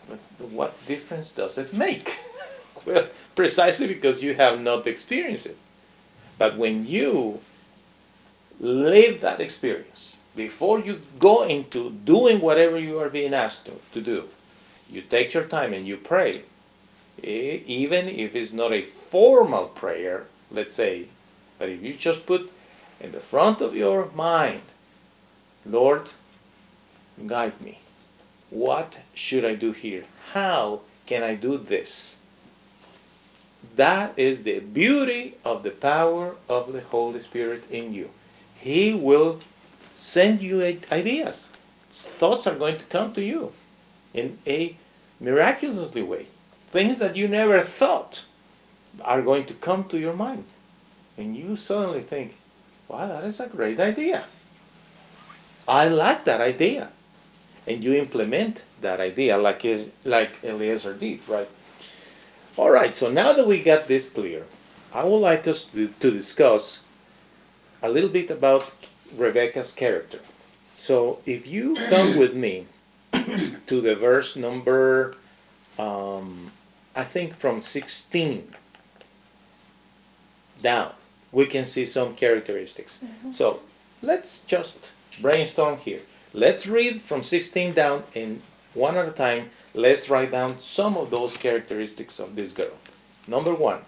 "But 0.08 0.20
what 0.50 0.86
difference 0.86 1.32
does 1.32 1.58
it 1.58 1.74
make? 1.74 2.20
well, 2.86 3.08
precisely 3.36 3.88
because 3.88 4.22
you 4.24 4.36
have 4.36 4.62
not 4.62 4.86
experienced 4.86 5.48
it. 5.48 5.58
But 6.38 6.58
when 6.58 6.86
you 6.86 7.42
live 8.60 9.22
that 9.22 9.42
experience, 9.42 10.18
before 10.36 10.80
you 10.80 11.00
go 11.20 11.44
into 11.44 11.92
doing 12.06 12.40
whatever 12.42 12.78
you 12.78 13.00
are 13.00 13.10
being 13.10 13.34
asked 13.34 13.66
to, 13.66 13.80
to 13.94 14.02
do, 14.02 14.30
you 14.90 15.02
take 15.02 15.34
your 15.34 15.46
time 15.46 15.74
and 15.74 15.88
you 15.88 15.98
pray. 15.98 16.44
Even 17.24 18.08
if 18.08 18.36
it's 18.36 18.54
not 18.54 18.72
a 18.72 18.84
formal 18.84 19.68
prayer, 19.70 20.28
let's 20.52 20.76
say, 20.76 21.08
but 21.58 21.70
if 21.70 21.82
you 21.82 21.94
just 21.96 22.26
put 22.26 22.52
in 23.00 23.12
the 23.14 23.20
front 23.20 23.62
of 23.62 23.76
your 23.76 24.12
mind, 24.14 24.62
Lord, 25.66 26.10
guide 27.26 27.60
me. 27.62 27.80
What 28.50 28.98
should 29.14 29.44
I 29.44 29.56
do 29.56 29.72
here? 29.72 30.06
How 30.34 30.82
can 31.06 31.24
I 31.24 31.36
do 31.36 31.58
this? 31.58 32.18
That 33.76 34.18
is 34.18 34.44
the 34.44 34.60
beauty 34.60 35.36
of 35.44 35.64
the 35.64 35.72
power 35.72 36.36
of 36.48 36.72
the 36.72 36.82
Holy 36.82 37.20
Spirit 37.20 37.64
in 37.70 37.94
you. 37.94 38.10
He 38.58 38.94
will 38.94 39.42
send 39.96 40.42
you 40.42 40.62
ideas. 40.92 41.48
Thoughts 41.90 42.46
are 42.48 42.56
going 42.56 42.78
to 42.78 42.86
come 42.86 43.14
to 43.14 43.22
you 43.24 43.54
in 44.14 44.38
a 44.46 44.78
miraculously 45.20 46.04
way. 46.04 46.28
Things 46.72 47.00
that 47.00 47.16
you 47.16 47.28
never 47.28 47.62
thought 47.62 48.26
are 49.02 49.22
going 49.22 49.46
to 49.46 49.54
come 49.54 49.86
to 49.86 49.98
your 49.98 50.14
mind. 50.14 50.46
And 51.18 51.36
you 51.36 51.56
suddenly 51.56 52.02
think, 52.02 52.36
wow, 52.88 53.08
that 53.08 53.24
is 53.24 53.40
a 53.40 53.48
great 53.48 53.80
idea. 53.80 54.26
I 55.68 55.88
like 55.88 56.26
that 56.26 56.42
idea. 56.42 56.90
And 57.68 57.84
you 57.84 57.96
implement 57.96 58.62
that 58.82 59.00
idea 59.00 59.38
like, 59.38 59.66
is, 59.66 59.88
like 60.04 60.32
Eliezer 60.44 60.94
did, 60.94 61.20
right? 61.28 61.50
All 62.58 62.70
right, 62.70 62.96
so 62.96 63.10
now 63.10 63.34
that 63.34 63.48
we 63.48 63.62
got 63.62 63.88
this 63.88 64.10
clear, 64.10 64.46
I 64.94 65.04
would 65.04 65.18
like 65.18 65.48
us 65.48 65.66
to, 65.66 65.88
to 66.00 66.12
discuss 66.12 66.80
a 67.82 67.90
little 67.90 68.10
bit 68.10 68.30
about 68.32 68.72
Rebecca's 69.16 69.74
character. 69.74 70.20
So 70.78 71.20
if 71.26 71.48
you 71.48 71.76
come 71.90 72.18
with 72.18 72.34
me 72.34 72.68
to 73.12 73.82
the 73.82 73.96
verse 73.96 74.36
number, 74.36 75.16
um, 75.78 76.52
I 76.96 77.04
think 77.04 77.36
from 77.36 77.60
16 77.60 78.54
down, 80.62 80.94
we 81.32 81.46
can 81.46 81.66
see 81.66 81.86
some 81.86 82.16
characteristics. 82.16 83.00
So 83.34 83.60
let's 84.02 84.42
just 84.42 84.92
brainstorm 85.22 85.78
here. 85.80 86.02
Let's 86.34 86.68
read 86.68 87.02
from 87.02 87.24
16 87.24 87.74
down 87.74 88.04
and 88.16 88.42
one 88.74 88.98
at 88.98 89.08
a 89.08 89.12
time, 89.12 89.50
let's 89.74 90.10
write 90.10 90.32
down 90.32 90.58
some 90.60 90.98
of 90.98 91.10
those 91.10 91.38
characteristics 91.38 92.20
of 92.20 92.36
this 92.36 92.52
girl. 92.52 92.74
Number 93.28 93.54
one, 93.54 93.80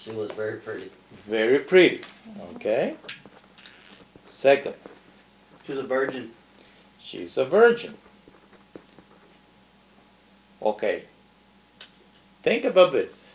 She 0.00 0.12
was 0.12 0.30
very 0.30 0.58
pretty. 0.58 0.90
very 1.26 1.58
pretty. 1.58 2.00
Okay. 2.54 2.94
Second, 4.28 4.74
She 5.64 5.72
was 5.72 5.80
a 5.80 5.86
virgin. 5.88 6.30
she's 7.00 7.36
a 7.36 7.44
virgin. 7.44 7.94
Okay. 10.62 11.02
Think 12.42 12.64
about 12.64 12.92
this. 12.92 13.34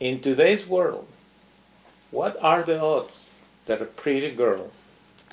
In 0.00 0.20
today's 0.20 0.66
world, 0.66 1.06
what 2.10 2.36
are 2.42 2.62
the 2.62 2.80
odds 2.80 3.28
that 3.66 3.80
a 3.80 3.84
pretty 3.84 4.30
girl 4.32 4.70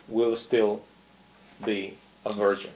will 0.07 0.35
still 0.35 0.81
be 1.65 1.97
a 2.25 2.33
virgin? 2.33 2.71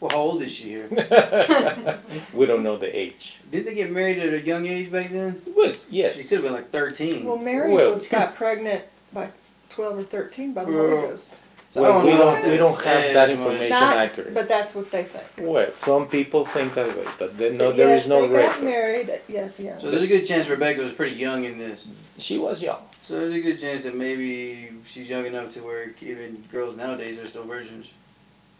Well, 0.00 0.10
how 0.10 0.16
old 0.16 0.42
is 0.42 0.52
she 0.52 0.70
here? 0.70 0.88
we 2.32 2.46
don't 2.46 2.62
know 2.62 2.76
the 2.78 2.94
age. 2.98 3.38
Did 3.52 3.66
they 3.66 3.74
get 3.74 3.90
married 3.92 4.18
at 4.18 4.32
a 4.32 4.40
young 4.40 4.66
age 4.66 4.90
back 4.90 5.10
then? 5.10 5.42
It 5.46 5.54
was 5.54 5.84
yes. 5.90 6.16
She 6.16 6.22
could 6.24 6.36
have 6.36 6.42
been 6.44 6.52
like 6.54 6.70
13. 6.70 7.24
Well, 7.24 7.36
Mary 7.36 7.72
Well- 7.72 7.90
was, 7.92 8.02
got 8.06 8.34
pregnant 8.36 8.84
by 9.12 9.28
twelve 9.68 9.98
or 9.98 10.04
thirteen 10.04 10.52
by 10.54 10.64
the 10.64 10.72
Holy 10.72 10.88
Well, 10.88 11.08
Ghost. 11.08 11.32
So 11.72 11.82
well, 11.82 11.92
don't 12.02 12.04
we 12.06 12.10
don't 12.12 12.48
we 12.50 12.56
don't 12.56 12.82
have 12.82 13.14
that 13.14 13.30
information 13.30 13.68
Not- 13.68 13.96
accurate. 13.96 14.34
But 14.34 14.48
that's 14.48 14.74
what 14.74 14.90
they 14.90 15.04
think. 15.04 15.24
well, 15.38 15.68
some 15.78 16.08
people 16.08 16.44
think 16.44 16.74
that 16.74 16.96
way, 16.96 17.06
but 17.18 17.36
then 17.38 17.58
no, 17.58 17.68
But 17.68 17.76
there 17.76 17.88
yes, 17.88 18.04
is 18.04 18.08
no 18.08 18.22
they 18.22 18.28
got 18.28 18.48
record. 18.48 18.64
married. 18.64 19.08
Yes, 19.28 19.52
Yeah, 19.58 19.64
yeah. 19.64 19.78
So 19.78 19.90
there's 19.90 20.02
a 20.02 20.06
good 20.08 20.26
chance 20.26 20.48
Rebecca 20.48 20.80
was 20.80 20.92
pretty 20.92 21.14
young 21.16 21.44
in 21.44 21.58
this. 21.58 21.86
She 22.18 22.38
was 22.38 22.60
young. 22.62 22.80
So 23.10 23.18
there's 23.18 23.34
a 23.34 23.40
good 23.40 23.58
chance 23.60 23.82
that 23.82 23.96
maybe 23.96 24.70
she's 24.86 25.08
young 25.08 25.26
enough 25.26 25.52
to 25.54 25.64
where 25.64 25.92
even 26.00 26.44
girls 26.52 26.76
nowadays 26.76 27.18
are 27.18 27.26
still 27.26 27.42
virgins. 27.42 27.88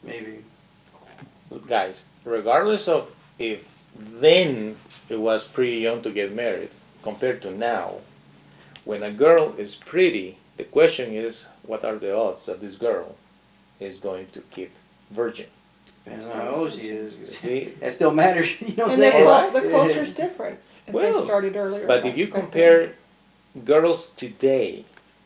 Maybe. 0.02 0.42
guys, 1.68 2.02
regardless 2.24 2.88
of 2.88 3.12
if 3.38 3.60
then 3.96 4.74
it 5.08 5.20
was 5.20 5.46
pretty 5.46 5.76
young 5.76 6.02
to 6.02 6.10
get 6.10 6.34
married 6.34 6.70
compared 7.04 7.42
to 7.42 7.52
now, 7.52 7.98
when 8.84 9.04
a 9.04 9.12
girl 9.12 9.54
is 9.56 9.76
pretty, 9.76 10.36
the 10.56 10.64
question 10.64 11.14
is, 11.14 11.44
what 11.62 11.84
are 11.84 11.94
the 11.94 12.12
odds 12.12 12.46
that 12.46 12.60
this 12.60 12.74
girl 12.74 13.14
is 13.78 13.98
going 13.98 14.26
to 14.32 14.40
keep 14.50 14.72
virgin? 15.12 15.46
Depends 16.04 16.26
on 16.26 16.32
how 16.32 16.48
old 16.56 16.72
she 16.72 16.88
is. 16.88 17.36
See, 17.38 17.66
That 17.80 17.92
still 17.92 18.10
matters. 18.12 18.60
You 18.60 18.74
know 18.74 18.88
what 18.88 18.98
I'm 18.98 19.00
And 19.00 19.02
the, 19.04 19.10
saying? 19.12 19.26
Alright. 19.28 19.52
the 19.52 19.70
culture's 19.70 20.12
different. 20.12 20.58
If 20.88 20.94
Well, 20.94 21.20
they 21.20 21.24
started 21.24 21.54
earlier. 21.54 21.86
but 21.86 22.04
if 22.04 22.18
you 22.18 22.24
back 22.24 22.32
then. 22.34 22.42
compare 22.42 22.92
girls 23.64 24.10
today 24.16 24.84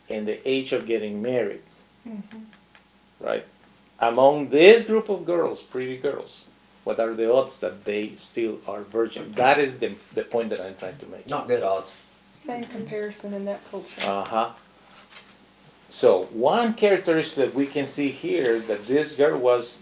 in 0.08 0.24
the 0.24 0.46
age 0.48 0.72
of 0.72 0.86
getting 0.86 1.22
married, 1.22 1.62
Mhm. 2.06 2.44
right? 3.20 3.44
Among 3.98 4.48
this 4.50 4.84
group 4.84 5.08
of 5.08 5.24
girls, 5.24 5.62
pretty 5.62 5.96
girls, 5.96 6.46
what 6.84 7.00
are 7.00 7.14
the 7.14 7.32
odds 7.32 7.58
that 7.60 7.84
they 7.84 8.12
still 8.16 8.58
are 8.66 8.82
virgin? 8.82 9.32
That 9.32 9.58
is 9.58 9.78
the, 9.78 9.94
the 10.14 10.24
point 10.24 10.50
that 10.50 10.60
I'm 10.60 10.74
trying 10.74 10.98
to 10.98 11.06
make. 11.06 11.26
Not 11.26 11.48
good 11.48 11.62
odds. 11.62 11.92
Same 12.32 12.64
comparison 12.64 13.32
in 13.32 13.44
that 13.46 13.60
culture. 13.70 14.00
Uh 14.02 14.24
huh. 14.24 14.50
So 15.90 16.24
one 16.32 16.74
characteristic 16.74 17.36
that 17.36 17.54
we 17.54 17.66
can 17.66 17.86
see 17.86 18.10
here 18.10 18.56
is 18.56 18.66
that 18.66 18.86
this 18.86 19.12
girl 19.12 19.38
was 19.38 19.78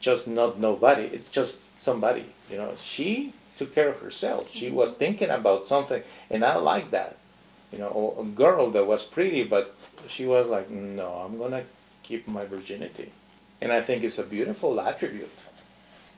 just 0.00 0.26
not 0.26 0.58
nobody. 0.58 1.02
It's 1.04 1.28
just 1.30 1.60
somebody. 1.76 2.24
You 2.50 2.56
know, 2.56 2.74
she 2.82 3.34
took 3.58 3.74
care 3.74 3.88
of 3.88 4.00
herself. 4.00 4.50
She 4.50 4.70
was 4.70 4.94
thinking 4.94 5.28
about 5.28 5.66
something, 5.66 6.02
and 6.30 6.42
I 6.44 6.56
like 6.56 6.90
that. 6.92 7.17
You 7.72 7.78
know, 7.78 8.14
a 8.18 8.24
girl 8.24 8.70
that 8.70 8.86
was 8.86 9.04
pretty, 9.04 9.44
but 9.44 9.76
she 10.08 10.26
was 10.26 10.48
like, 10.48 10.70
no, 10.70 11.22
I'm 11.24 11.36
gonna 11.38 11.64
keep 12.02 12.26
my 12.26 12.46
virginity, 12.46 13.12
and 13.60 13.70
I 13.70 13.82
think 13.82 14.02
it's 14.04 14.18
a 14.18 14.24
beautiful 14.24 14.80
attribute 14.80 15.28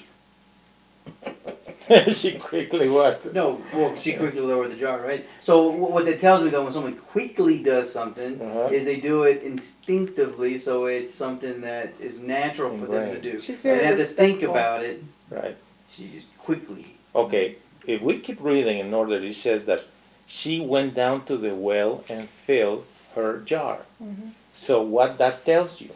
she 2.11 2.33
quickly 2.39 2.89
what? 2.89 3.33
No, 3.33 3.61
well, 3.73 3.95
she 3.95 4.13
quickly 4.13 4.41
lowered 4.41 4.71
the 4.71 4.75
jar, 4.75 5.01
right? 5.01 5.25
So 5.41 5.67
what 5.69 6.05
that 6.05 6.19
tells 6.19 6.41
me 6.43 6.49
though, 6.49 6.63
when 6.63 6.71
someone 6.71 6.95
quickly 6.97 7.61
does 7.61 7.91
something, 7.91 8.41
Uh-huh. 8.41 8.69
is 8.71 8.85
they 8.85 8.99
do 8.99 9.23
it 9.23 9.43
instinctively, 9.43 10.57
so 10.57 10.85
it's 10.85 11.13
something 11.13 11.61
that 11.61 11.99
is 11.99 12.19
natural 12.19 12.75
for 12.77 12.87
them 12.87 13.11
to 13.13 13.21
do. 13.21 13.41
She's 13.41 13.61
very 13.61 13.77
They 13.77 13.83
very 13.85 13.97
have 13.97 14.07
to 14.07 14.13
think 14.13 14.41
about 14.43 14.83
it. 14.83 15.03
Right. 15.29 15.57
She 15.91 16.09
just 16.09 16.27
quickly. 16.37 16.95
Okay. 17.13 17.55
If 17.85 18.01
we 18.01 18.19
keep 18.19 18.39
reading 18.41 18.79
in 18.79 18.93
order, 18.93 19.15
it 19.23 19.35
says 19.35 19.65
that 19.67 19.83
she 20.25 20.59
went 20.59 20.95
down 20.95 21.25
to 21.25 21.37
the 21.37 21.53
well 21.53 22.03
and 22.09 22.27
filled 22.47 22.85
her 23.13 23.39
jar. 23.45 23.79
Mhm. 24.01 24.31
So 24.55 24.81
what 24.81 25.17
that 25.19 25.45
tells 25.45 25.81
you? 25.81 25.91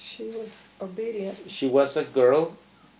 She 0.00 0.24
was 0.24 0.48
obedient. 0.80 1.38
She 1.46 1.66
was 1.68 1.96
a 1.96 2.04
girl 2.04 2.56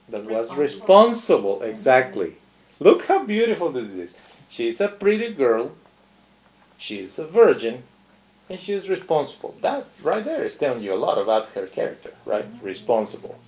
that 0.08 0.24
was 0.24 0.54
Responsible. 0.54 1.62
Exactly. 1.62 2.36
Look 2.78 3.06
how 3.06 3.24
beautiful 3.24 3.72
this 3.72 3.92
is. 3.92 4.14
She's 4.48 4.80
a 4.80 4.88
pretty 4.88 5.32
girl. 5.32 5.72
She's 6.76 7.18
a 7.18 7.26
virgin. 7.26 7.82
And 8.48 8.60
she's 8.60 8.88
responsible. 8.88 9.56
That 9.60 9.86
right 10.02 10.24
there 10.24 10.44
is 10.44 10.56
telling 10.56 10.82
you 10.82 10.94
a 10.94 10.94
lot 10.94 11.18
about 11.18 11.48
her 11.50 11.66
character, 11.66 12.12
right? 12.24 12.46
Responsible. 12.62 13.38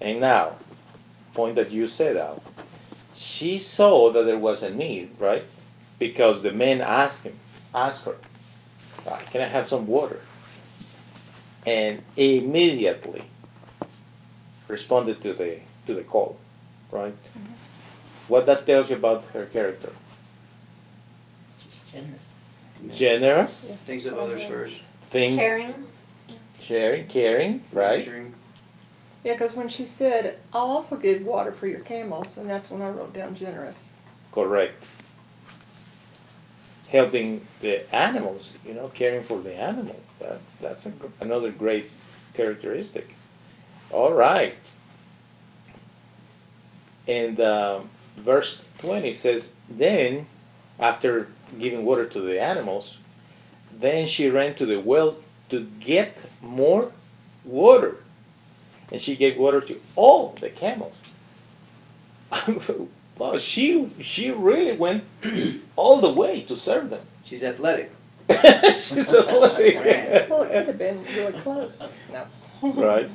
And 0.00 0.20
now, 0.20 0.56
point 1.32 1.56
that 1.56 1.72
you 1.72 1.88
said 1.88 2.16
out. 2.16 2.42
She 3.14 3.58
saw 3.58 4.12
that 4.12 4.24
there 4.24 4.38
was 4.38 4.62
a 4.62 4.70
need, 4.70 5.10
right? 5.18 5.44
Because 5.98 6.42
the 6.42 6.52
men 6.52 6.80
asked 6.80 7.24
him, 7.24 7.38
asked 7.74 8.04
her, 8.04 8.16
"Ah, 9.06 9.18
"Can 9.30 9.40
I 9.40 9.46
have 9.46 9.68
some 9.68 9.86
water?" 9.86 10.20
And 11.66 12.02
immediately 12.16 13.24
responded 14.68 15.20
to 15.22 15.32
the 15.32 15.60
to 15.86 15.94
the 15.94 16.02
call, 16.02 16.36
right? 16.90 17.14
What 18.28 18.46
that 18.46 18.66
tells 18.66 18.90
you 18.90 18.96
about 18.96 19.24
her 19.32 19.46
character? 19.46 19.92
Generous, 22.92 23.66
Yes. 23.68 23.78
Thinks 23.80 24.04
of 24.04 24.18
others 24.18 24.42
first. 24.44 24.76
think, 25.10 25.36
Caring. 25.36 25.74
sharing, 26.60 27.06
caring, 27.06 27.62
right? 27.72 27.98
nurturing. 27.98 28.34
Yeah, 29.22 29.32
because 29.32 29.54
when 29.54 29.68
she 29.68 29.86
said, 29.86 30.38
I'll 30.52 30.66
also 30.66 30.96
give 30.96 31.22
water 31.22 31.50
for 31.52 31.66
your 31.66 31.80
camels, 31.80 32.36
and 32.36 32.48
that's 32.50 32.70
when 32.70 32.82
I 32.82 32.90
wrote 32.90 33.14
down 33.14 33.34
generous. 33.34 33.90
Correct. 34.32 34.86
Helping 36.88 37.46
the 37.60 37.92
animals, 37.94 38.52
you 38.66 38.74
know, 38.74 38.88
caring 38.88 39.24
for 39.24 39.40
the 39.40 39.54
animal. 39.54 39.98
That, 40.20 40.40
that's 40.60 40.84
a, 40.86 40.92
another 41.20 41.50
great 41.50 41.90
characteristic. 42.34 43.14
All 43.90 44.12
right. 44.12 44.54
And 47.06 47.40
um, 47.40 47.90
verse 48.16 48.64
20 48.78 49.12
says, 49.12 49.50
Then, 49.68 50.26
after 50.78 51.28
giving 51.58 51.84
water 51.84 52.06
to 52.06 52.20
the 52.20 52.40
animals, 52.40 52.98
then 53.72 54.06
she 54.06 54.30
ran 54.30 54.54
to 54.56 54.66
the 54.66 54.80
well 54.80 55.16
to 55.50 55.66
get 55.80 56.16
more 56.40 56.92
water. 57.44 57.96
And 58.90 59.00
she 59.00 59.16
gave 59.16 59.36
water 59.36 59.60
to 59.62 59.80
all 59.96 60.34
the 60.40 60.50
camels. 60.50 61.00
well, 63.18 63.38
she 63.38 63.90
she 64.02 64.30
really 64.30 64.76
went 64.76 65.04
all 65.76 66.00
the 66.00 66.10
way 66.10 66.42
to 66.42 66.56
serve 66.56 66.90
them. 66.90 67.04
She's 67.24 67.42
athletic. 67.42 67.92
She's 68.78 69.12
athletic. 69.12 70.30
Well, 70.30 70.42
it 70.42 70.48
could 70.48 70.66
have 70.66 70.78
been 70.78 71.04
really 71.04 71.38
close. 71.40 71.72
No. 72.12 72.26
right? 72.62 73.10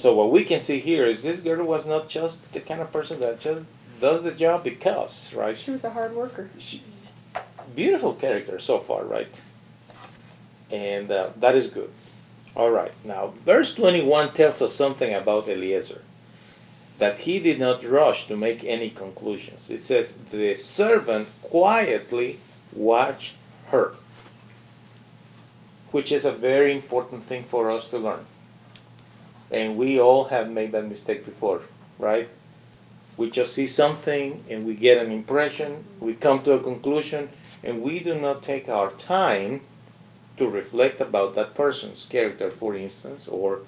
So 0.00 0.14
what 0.14 0.30
we 0.30 0.44
can 0.44 0.60
see 0.60 0.80
here 0.80 1.04
is 1.04 1.22
this 1.22 1.40
girl 1.40 1.62
was 1.64 1.86
not 1.86 2.08
just 2.08 2.52
the 2.54 2.60
kind 2.60 2.80
of 2.80 2.90
person 2.90 3.20
that 3.20 3.38
just 3.38 3.68
does 4.00 4.22
the 4.22 4.30
job 4.30 4.64
because, 4.64 5.34
right? 5.34 5.58
She 5.58 5.70
was 5.70 5.84
a 5.84 5.90
hard 5.90 6.14
worker. 6.16 6.48
She, 6.58 6.82
beautiful 7.76 8.14
character 8.14 8.58
so 8.58 8.78
far, 8.78 9.04
right? 9.04 9.28
And 10.70 11.10
uh, 11.10 11.30
that 11.36 11.54
is 11.54 11.68
good. 11.68 11.90
All 12.56 12.70
right. 12.70 12.92
Now, 13.04 13.34
verse 13.44 13.74
21 13.74 14.32
tells 14.32 14.62
us 14.62 14.74
something 14.74 15.12
about 15.12 15.48
Eliezer. 15.48 16.00
That 16.98 17.20
he 17.20 17.38
did 17.38 17.60
not 17.60 17.84
rush 17.84 18.26
to 18.28 18.36
make 18.36 18.64
any 18.64 18.88
conclusions. 18.88 19.70
It 19.70 19.82
says, 19.82 20.16
the 20.30 20.54
servant 20.56 21.28
quietly 21.42 22.40
watched 22.72 23.34
her, 23.68 23.94
which 25.90 26.10
is 26.10 26.24
a 26.24 26.32
very 26.32 26.74
important 26.74 27.22
thing 27.22 27.44
for 27.44 27.70
us 27.70 27.88
to 27.88 27.98
learn. 27.98 28.24
And 29.50 29.76
we 29.76 30.00
all 30.00 30.24
have 30.24 30.50
made 30.50 30.72
that 30.72 30.88
mistake 30.88 31.24
before, 31.24 31.62
right? 31.98 32.28
We 33.16 33.30
just 33.30 33.52
see 33.52 33.66
something 33.66 34.44
and 34.48 34.64
we 34.64 34.74
get 34.74 35.04
an 35.04 35.12
impression, 35.12 35.84
we 35.98 36.14
come 36.14 36.42
to 36.44 36.52
a 36.52 36.60
conclusion, 36.60 37.30
and 37.62 37.82
we 37.82 38.00
do 38.00 38.18
not 38.18 38.42
take 38.42 38.68
our 38.68 38.90
time 38.92 39.60
to 40.36 40.48
reflect 40.48 41.00
about 41.00 41.34
that 41.34 41.54
person's 41.54 42.06
character, 42.08 42.50
for 42.50 42.74
instance, 42.74 43.28
or 43.28 43.60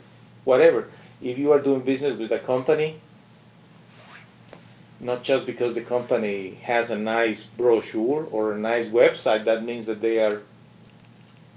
whatever. 0.44 0.88
If 1.20 1.38
you 1.38 1.52
are 1.52 1.60
doing 1.60 1.82
business 1.82 2.18
with 2.18 2.32
a 2.32 2.38
company, 2.38 3.00
not 4.98 5.22
just 5.22 5.44
because 5.46 5.74
the 5.74 5.82
company 5.82 6.58
has 6.62 6.90
a 6.90 6.96
nice 6.96 7.42
brochure 7.42 8.26
or 8.30 8.52
a 8.52 8.58
nice 8.58 8.86
website, 8.86 9.44
that 9.44 9.64
means 9.64 9.86
that 9.86 10.00
they 10.00 10.18
are 10.18 10.42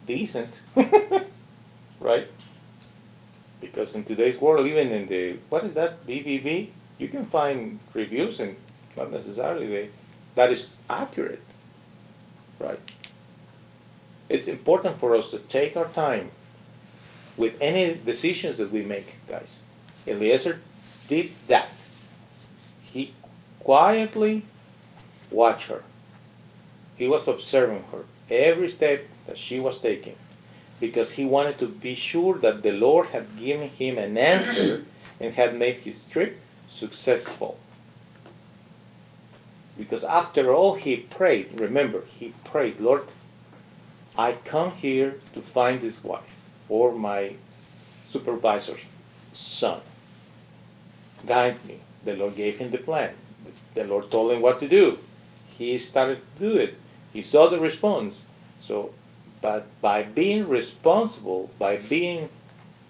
decent, 0.06 0.50
right? 2.00 2.28
Because 3.76 3.94
in 3.94 4.06
today's 4.06 4.40
world, 4.40 4.68
even 4.68 4.90
in 4.90 5.06
the 5.08 5.38
what 5.50 5.66
is 5.66 5.74
that 5.74 6.08
BBB, 6.08 6.70
you 6.98 7.10
can 7.10 7.26
find 7.26 7.78
reviews 7.94 8.40
and 8.40 8.56
not 8.96 9.12
necessarily 9.12 9.68
they, 9.68 9.90
that 10.36 10.50
is 10.50 10.68
accurate, 10.90 11.44
right? 12.58 12.80
It's 14.30 14.48
important 14.48 14.98
for 14.98 15.14
us 15.14 15.30
to 15.32 15.40
take 15.40 15.76
our 15.76 15.90
time 15.90 16.32
with 17.36 17.58
any 17.60 17.96
decisions 17.96 18.60
that 18.60 18.72
we 18.72 18.82
make, 18.82 19.16
guys. 19.28 19.60
Eliezer 20.08 20.62
did 21.10 21.32
that. 21.48 21.68
He 22.82 23.14
quietly 23.60 24.44
watched 25.30 25.68
her. 25.68 25.84
He 26.96 27.10
was 27.10 27.28
observing 27.28 27.84
her 27.92 28.06
every 28.30 28.70
step 28.70 29.06
that 29.28 29.38
she 29.38 29.60
was 29.60 29.82
taking 29.82 30.16
because 30.80 31.14
he 31.14 31.26
wanted 31.26 31.58
to 31.60 31.68
be 31.68 31.96
sure 31.96 32.38
that 32.40 32.64
the 32.64 32.72
Lord 32.72 33.08
had 33.08 33.38
given 33.40 33.70
him 33.70 33.98
an 33.98 34.18
answer 34.18 34.86
and 35.20 35.34
had 35.34 35.58
made 35.58 35.78
his 35.78 36.06
trip 36.08 36.40
successful. 36.68 37.58
Because 39.78 40.04
after 40.04 40.54
all, 40.54 40.76
he 40.76 40.98
prayed. 40.98 41.60
Remember, 41.60 42.04
he 42.20 42.34
prayed, 42.44 42.80
Lord, 42.80 43.04
I 44.18 44.34
come 44.46 44.72
here 44.72 45.16
to 45.34 45.42
find 45.42 45.82
this 45.82 46.04
wife 46.04 46.36
for 46.68 46.94
my 46.94 47.36
supervisor's 48.08 48.80
son. 49.34 49.82
Guide 51.26 51.64
me. 51.66 51.80
The 52.06 52.16
Lord 52.16 52.36
gave 52.36 52.58
him 52.58 52.72
the 52.72 52.78
plan. 52.78 53.14
The 53.74 53.84
Lord 53.84 54.10
told 54.12 54.32
him 54.32 54.42
what 54.42 54.60
to 54.62 54.68
do. 54.68 55.00
He 55.58 55.78
started 55.78 56.22
to 56.38 56.50
do 56.50 56.58
it. 56.58 56.76
He 57.12 57.22
saw 57.22 57.48
the 57.48 57.60
response. 57.60 58.22
So, 58.60 58.94
but 59.46 59.68
by 59.80 60.02
being 60.02 60.50
responsible, 60.50 61.52
by 61.60 61.78
being 61.78 62.30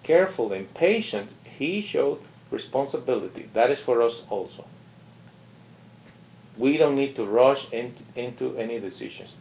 careful 0.02 0.54
and 0.54 0.72
patient, 0.72 1.28
he 1.44 1.82
showed 1.82 2.18
responsibility. 2.50 3.50
That 3.52 3.70
is 3.70 3.78
for 3.78 4.00
us 4.00 4.22
also. 4.30 4.64
We 6.56 6.78
don't 6.78 6.96
need 6.96 7.14
to 7.16 7.26
rush 7.26 7.70
in, 7.72 7.92
into 8.14 8.56
any 8.56 8.80
decisions. 8.80 9.36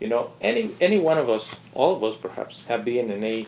You 0.00 0.08
know, 0.08 0.32
any 0.42 0.74
any 0.82 0.98
one 0.98 1.16
of 1.16 1.30
us, 1.30 1.48
all 1.72 1.96
of 1.96 2.04
us 2.04 2.16
perhaps, 2.20 2.64
have 2.68 2.84
been 2.84 3.10
in 3.10 3.24
a, 3.24 3.46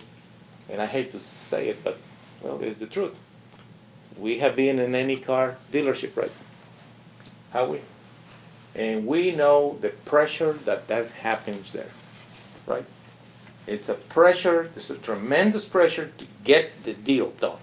and 0.70 0.80
I 0.80 0.86
hate 0.86 1.10
to 1.10 1.20
say 1.20 1.68
it, 1.68 1.84
but 1.84 1.98
well, 2.40 2.62
it's 2.62 2.78
the 2.78 2.86
truth. 2.86 3.20
We 4.16 4.38
have 4.38 4.56
been 4.56 4.78
in 4.78 4.94
any 4.94 5.18
car 5.18 5.56
dealership, 5.70 6.16
right? 6.16 6.32
Have 7.52 7.68
we? 7.68 7.80
And 8.74 9.06
we 9.06 9.32
know 9.32 9.76
the 9.82 9.90
pressure 9.90 10.54
that 10.64 10.88
that 10.88 11.10
happens 11.10 11.72
there, 11.72 11.90
right? 12.66 12.86
It's 13.66 13.88
a 13.88 13.94
pressure, 13.94 14.70
it's 14.76 14.90
a 14.90 14.96
tremendous 14.96 15.64
pressure 15.64 16.12
to 16.18 16.26
get 16.44 16.84
the 16.84 16.94
deal 16.94 17.30
done. 17.30 17.58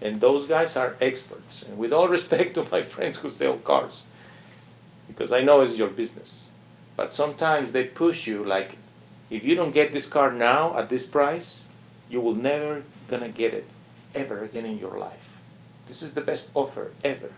And 0.00 0.20
those 0.20 0.46
guys 0.46 0.76
are 0.76 0.96
experts. 1.00 1.62
And 1.62 1.78
with 1.78 1.92
all 1.92 2.08
respect 2.18 2.54
to 2.54 2.66
my 2.70 2.82
friends 2.82 3.18
who 3.18 3.30
sell 3.30 3.56
cars, 3.56 4.02
because 5.06 5.32
I 5.32 5.42
know 5.42 5.60
it's 5.60 5.76
your 5.76 5.88
business. 5.88 6.50
But 6.96 7.12
sometimes 7.12 7.72
they 7.72 7.84
push 7.84 8.26
you 8.26 8.44
like, 8.44 8.76
if 9.30 9.44
you 9.44 9.54
don't 9.54 9.72
get 9.72 9.92
this 9.92 10.06
car 10.06 10.32
now 10.32 10.76
at 10.76 10.88
this 10.88 11.06
price, 11.06 11.64
you 12.10 12.20
will 12.20 12.34
never 12.34 12.82
gonna 13.08 13.28
get 13.28 13.54
it 13.54 13.66
ever 14.14 14.42
again 14.42 14.64
in 14.64 14.78
your 14.78 14.98
life. 14.98 15.28
This 15.86 16.02
is 16.02 16.14
the 16.14 16.20
best 16.20 16.50
offer 16.54 16.92
ever. 17.04 17.30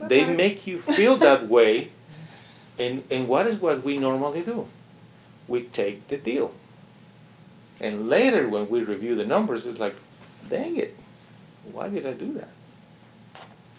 They 0.00 0.24
make 0.24 0.66
you 0.66 0.80
feel 0.80 1.16
that 1.18 1.48
way, 1.48 1.90
and, 2.78 3.02
and 3.10 3.26
what 3.26 3.46
is 3.46 3.60
what 3.60 3.82
we 3.82 3.98
normally 3.98 4.42
do? 4.42 4.68
We 5.48 5.62
take 5.62 6.06
the 6.08 6.18
deal. 6.18 6.52
And 7.80 8.08
later, 8.08 8.48
when 8.48 8.68
we 8.68 8.82
review 8.82 9.14
the 9.14 9.26
numbers, 9.26 9.66
it's 9.66 9.80
like, 9.80 9.96
dang 10.48 10.76
it, 10.76 10.96
why 11.72 11.88
did 11.88 12.06
I 12.06 12.12
do 12.12 12.32
that? 12.34 12.50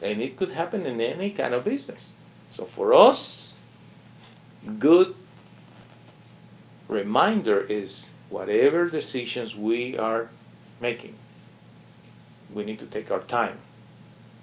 And 0.02 0.22
it 0.22 0.38
could 0.38 0.52
happen 0.52 0.86
in 0.86 1.00
any 1.00 1.30
kind 1.32 1.54
of 1.54 1.64
business. 1.66 2.14
So 2.52 2.66
for 2.66 2.94
us, 2.94 3.54
good 4.80 5.16
reminder 6.88 7.62
is 7.62 8.08
whatever 8.30 8.90
decisions 8.90 9.56
we 9.56 9.98
are 9.98 10.30
making, 10.82 11.16
we 12.54 12.64
need 12.64 12.80
to 12.80 12.86
take 12.86 13.12
our 13.12 13.20
time, 13.22 13.58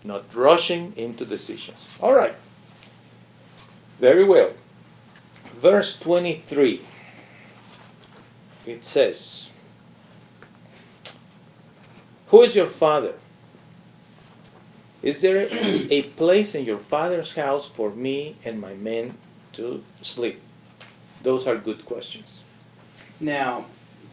not 0.04 0.24
rushing 0.34 0.92
into 0.96 1.24
decisions. 1.24 1.88
All 2.00 2.14
right. 2.14 2.34
Very 3.98 4.24
well. 4.24 4.52
Verse 5.58 5.98
23. 5.98 6.82
It 8.66 8.84
says, 8.84 9.48
Who 12.28 12.42
is 12.42 12.54
your 12.54 12.66
father? 12.66 13.14
Is 15.02 15.20
there 15.20 15.48
a 15.52 16.02
place 16.16 16.54
in 16.54 16.64
your 16.64 16.78
father's 16.78 17.32
house 17.34 17.66
for 17.66 17.90
me 17.90 18.36
and 18.44 18.60
my 18.60 18.74
men 18.74 19.16
to 19.52 19.84
sleep? 20.02 20.40
Those 21.22 21.46
are 21.46 21.56
good 21.56 21.86
questions. 21.86 22.42
Now, 23.20 23.66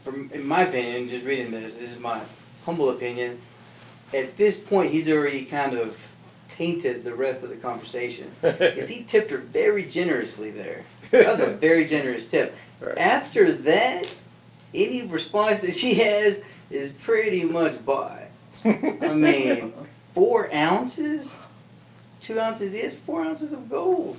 from 0.03 0.29
in 0.33 0.45
my 0.45 0.61
opinion, 0.61 1.09
just 1.09 1.25
reading 1.25 1.51
this, 1.51 1.77
this 1.77 1.91
is 1.91 1.99
my 1.99 2.21
humble 2.65 2.89
opinion. 2.89 3.41
At 4.13 4.37
this 4.37 4.59
point, 4.59 4.91
he's 4.91 5.09
already 5.09 5.45
kind 5.45 5.75
of 5.75 5.97
tainted 6.49 7.03
the 7.03 7.15
rest 7.15 7.43
of 7.43 7.49
the 7.49 7.55
conversation 7.55 8.29
because 8.41 8.87
he 8.87 9.03
tipped 9.03 9.31
her 9.31 9.39
very 9.39 9.85
generously 9.85 10.51
there. 10.51 10.83
That 11.13 11.27
was 11.27 11.41
a 11.41 11.51
very 11.51 11.85
generous 11.85 12.27
tip. 12.27 12.55
Right. 12.79 12.97
After 12.97 13.51
that, 13.51 14.11
any 14.73 15.03
response 15.03 15.61
that 15.61 15.75
she 15.75 15.95
has 15.95 16.41
is 16.69 16.91
pretty 16.91 17.43
much 17.43 17.83
bought. 17.85 18.23
I 18.65 19.13
mean, 19.13 19.73
four 20.13 20.53
ounces, 20.53 21.35
two 22.21 22.39
ounces 22.39 22.73
is 22.73 22.95
four 22.95 23.23
ounces 23.23 23.53
of 23.53 23.69
gold. 23.69 24.17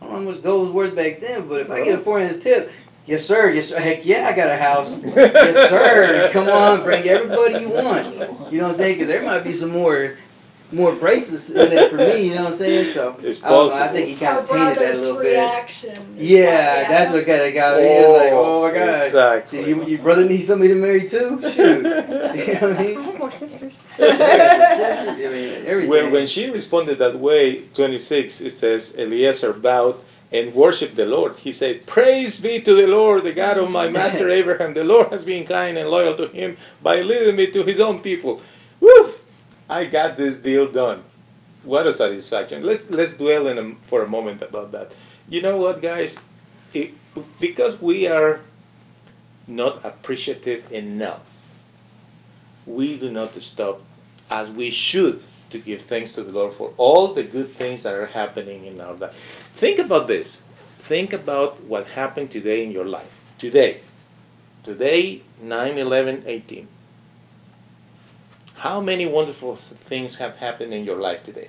I 0.00 0.06
don't 0.06 0.12
know 0.12 0.18
how 0.18 0.36
much 0.36 0.42
gold 0.42 0.66
was 0.66 0.72
worth 0.72 0.96
back 0.96 1.20
then, 1.20 1.48
but 1.48 1.60
if 1.60 1.70
I 1.70 1.84
get 1.84 1.98
a 1.98 2.02
four 2.02 2.20
ounce 2.20 2.38
tip, 2.38 2.70
yes 3.06 3.26
sir, 3.26 3.50
yes 3.50 3.68
sir, 3.68 3.80
heck 3.80 4.04
yeah, 4.04 4.28
I 4.32 4.36
got 4.36 4.50
a 4.50 4.56
house. 4.56 5.02
yes 5.04 5.70
sir, 5.70 6.30
come 6.32 6.48
on, 6.48 6.82
bring 6.82 7.06
everybody 7.08 7.60
you 7.60 7.68
want. 7.68 8.14
You 8.52 8.58
know 8.58 8.64
what 8.64 8.72
I'm 8.72 8.76
saying? 8.76 8.94
Because 8.94 9.08
there 9.08 9.24
might 9.24 9.44
be 9.44 9.52
some 9.52 9.70
more, 9.70 10.16
more 10.74 10.92
bracelets 10.94 11.50
in 11.50 11.72
it 11.72 11.90
for 11.90 11.96
me. 11.96 12.28
You 12.28 12.34
know 12.36 12.42
what 12.44 12.52
I'm 12.52 12.58
saying? 12.58 12.92
So 12.94 13.16
It's 13.22 13.42
I, 13.42 13.48
don't 13.50 13.68
know, 13.68 13.74
I 13.76 13.88
think 13.88 14.08
he 14.08 14.16
kind 14.16 14.38
of 14.38 14.48
tainted 14.48 14.78
that 14.78 14.94
a 14.96 14.98
brother's 14.98 15.00
little 15.00 15.22
bit. 15.22 15.30
reaction. 15.32 16.16
is 16.18 16.30
Yeah, 16.30 16.76
like, 16.80 16.88
that's 16.88 17.12
what 17.12 17.26
kind 17.26 17.42
of 17.42 17.54
got 17.54 17.80
me. 17.80 17.88
It 17.88 18.08
was 18.08 18.16
like, 18.18 18.32
oh, 18.32 18.44
oh 18.56 18.62
my 18.62 18.74
god. 18.74 19.04
Exactly. 19.06 19.68
You, 19.68 19.84
your 19.86 19.98
brother 20.00 20.24
needs 20.24 20.46
somebody 20.46 20.68
to 20.74 20.80
marry 20.80 21.06
too? 21.08 21.40
Shoot. 21.52 21.56
you 22.36 22.54
know 22.54 22.68
what 22.68 22.78
I 22.78 22.82
I 22.82 22.82
mean? 22.82 23.02
have 23.02 23.18
more 23.18 23.30
sisters. 23.30 23.74
I 23.98 25.16
mean, 25.16 25.66
everything. 25.66 25.90
When, 25.90 26.12
when 26.12 26.26
she 26.26 26.50
responded 26.50 26.98
that 26.98 27.18
way, 27.18 27.62
26, 27.68 28.40
it 28.40 28.50
says, 28.52 28.94
Eliezer 28.98 29.52
bowed 29.52 30.00
and 30.32 30.52
worship 30.54 30.94
the 30.96 31.06
Lord. 31.06 31.36
He 31.36 31.52
said, 31.52 31.86
Praise 31.86 32.40
be 32.40 32.60
to 32.60 32.74
the 32.74 32.86
Lord, 32.88 33.22
the 33.24 33.32
God 33.32 33.58
of 33.58 33.70
my 33.70 33.88
master 33.88 34.28
Abraham. 34.28 34.74
The 34.74 34.84
Lord 34.84 35.08
has 35.12 35.24
been 35.24 35.46
kind 35.46 35.78
and 35.78 35.88
loyal 35.88 36.16
to 36.16 36.28
him 36.28 36.56
by 36.82 37.02
leading 37.02 37.36
me 37.36 37.46
to 37.52 37.62
his 37.62 37.80
own 37.80 38.00
people. 38.00 38.40
Woo! 38.80 39.12
I 39.68 39.86
got 39.86 40.16
this 40.16 40.36
deal 40.36 40.70
done. 40.70 41.02
What 41.62 41.86
a 41.86 41.92
satisfaction. 41.92 42.62
Let's 42.62 42.90
let's 42.90 43.14
dwell 43.14 43.48
in 43.48 43.58
a, 43.58 43.74
for 43.86 44.02
a 44.02 44.08
moment 44.08 44.42
about 44.42 44.72
that. 44.72 44.92
You 45.28 45.40
know 45.40 45.56
what, 45.56 45.80
guys? 45.80 46.18
It, 46.74 46.92
because 47.40 47.80
we 47.80 48.06
are 48.06 48.40
not 49.46 49.84
appreciative 49.84 50.70
enough, 50.72 51.22
we 52.66 52.98
do 52.98 53.10
not 53.10 53.40
stop 53.42 53.80
as 54.30 54.50
we 54.50 54.70
should 54.70 55.22
to 55.50 55.58
give 55.58 55.82
thanks 55.82 56.12
to 56.12 56.24
the 56.24 56.32
Lord 56.32 56.52
for 56.54 56.74
all 56.76 57.14
the 57.14 57.22
good 57.22 57.50
things 57.50 57.84
that 57.84 57.94
are 57.94 58.06
happening 58.06 58.66
in 58.66 58.80
our 58.80 58.94
life. 58.94 59.14
Think 59.54 59.78
about 59.78 60.08
this. 60.08 60.42
Think 60.80 61.12
about 61.12 61.62
what 61.64 61.86
happened 61.86 62.30
today 62.30 62.64
in 62.64 62.70
your 62.70 62.84
life. 62.84 63.20
Today. 63.38 63.80
Today, 64.64 65.22
9 65.40 65.78
11 65.78 66.24
18. 66.26 66.68
How 68.64 68.80
many 68.80 69.04
wonderful 69.04 69.56
things 69.56 70.16
have 70.16 70.36
happened 70.36 70.72
in 70.72 70.86
your 70.86 70.96
life 70.96 71.22
today? 71.22 71.48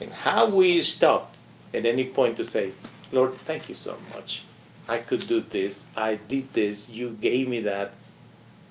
And 0.00 0.12
how 0.12 0.46
we 0.46 0.84
stop 0.84 1.34
at 1.74 1.84
any 1.84 2.04
point 2.04 2.36
to 2.36 2.44
say, 2.44 2.70
Lord, 3.10 3.34
thank 3.34 3.68
you 3.68 3.74
so 3.74 3.96
much. 4.14 4.44
I 4.88 4.98
could 4.98 5.26
do 5.26 5.40
this. 5.40 5.86
I 5.96 6.14
did 6.14 6.52
this. 6.52 6.88
You 6.88 7.18
gave 7.20 7.48
me 7.48 7.58
that. 7.62 7.94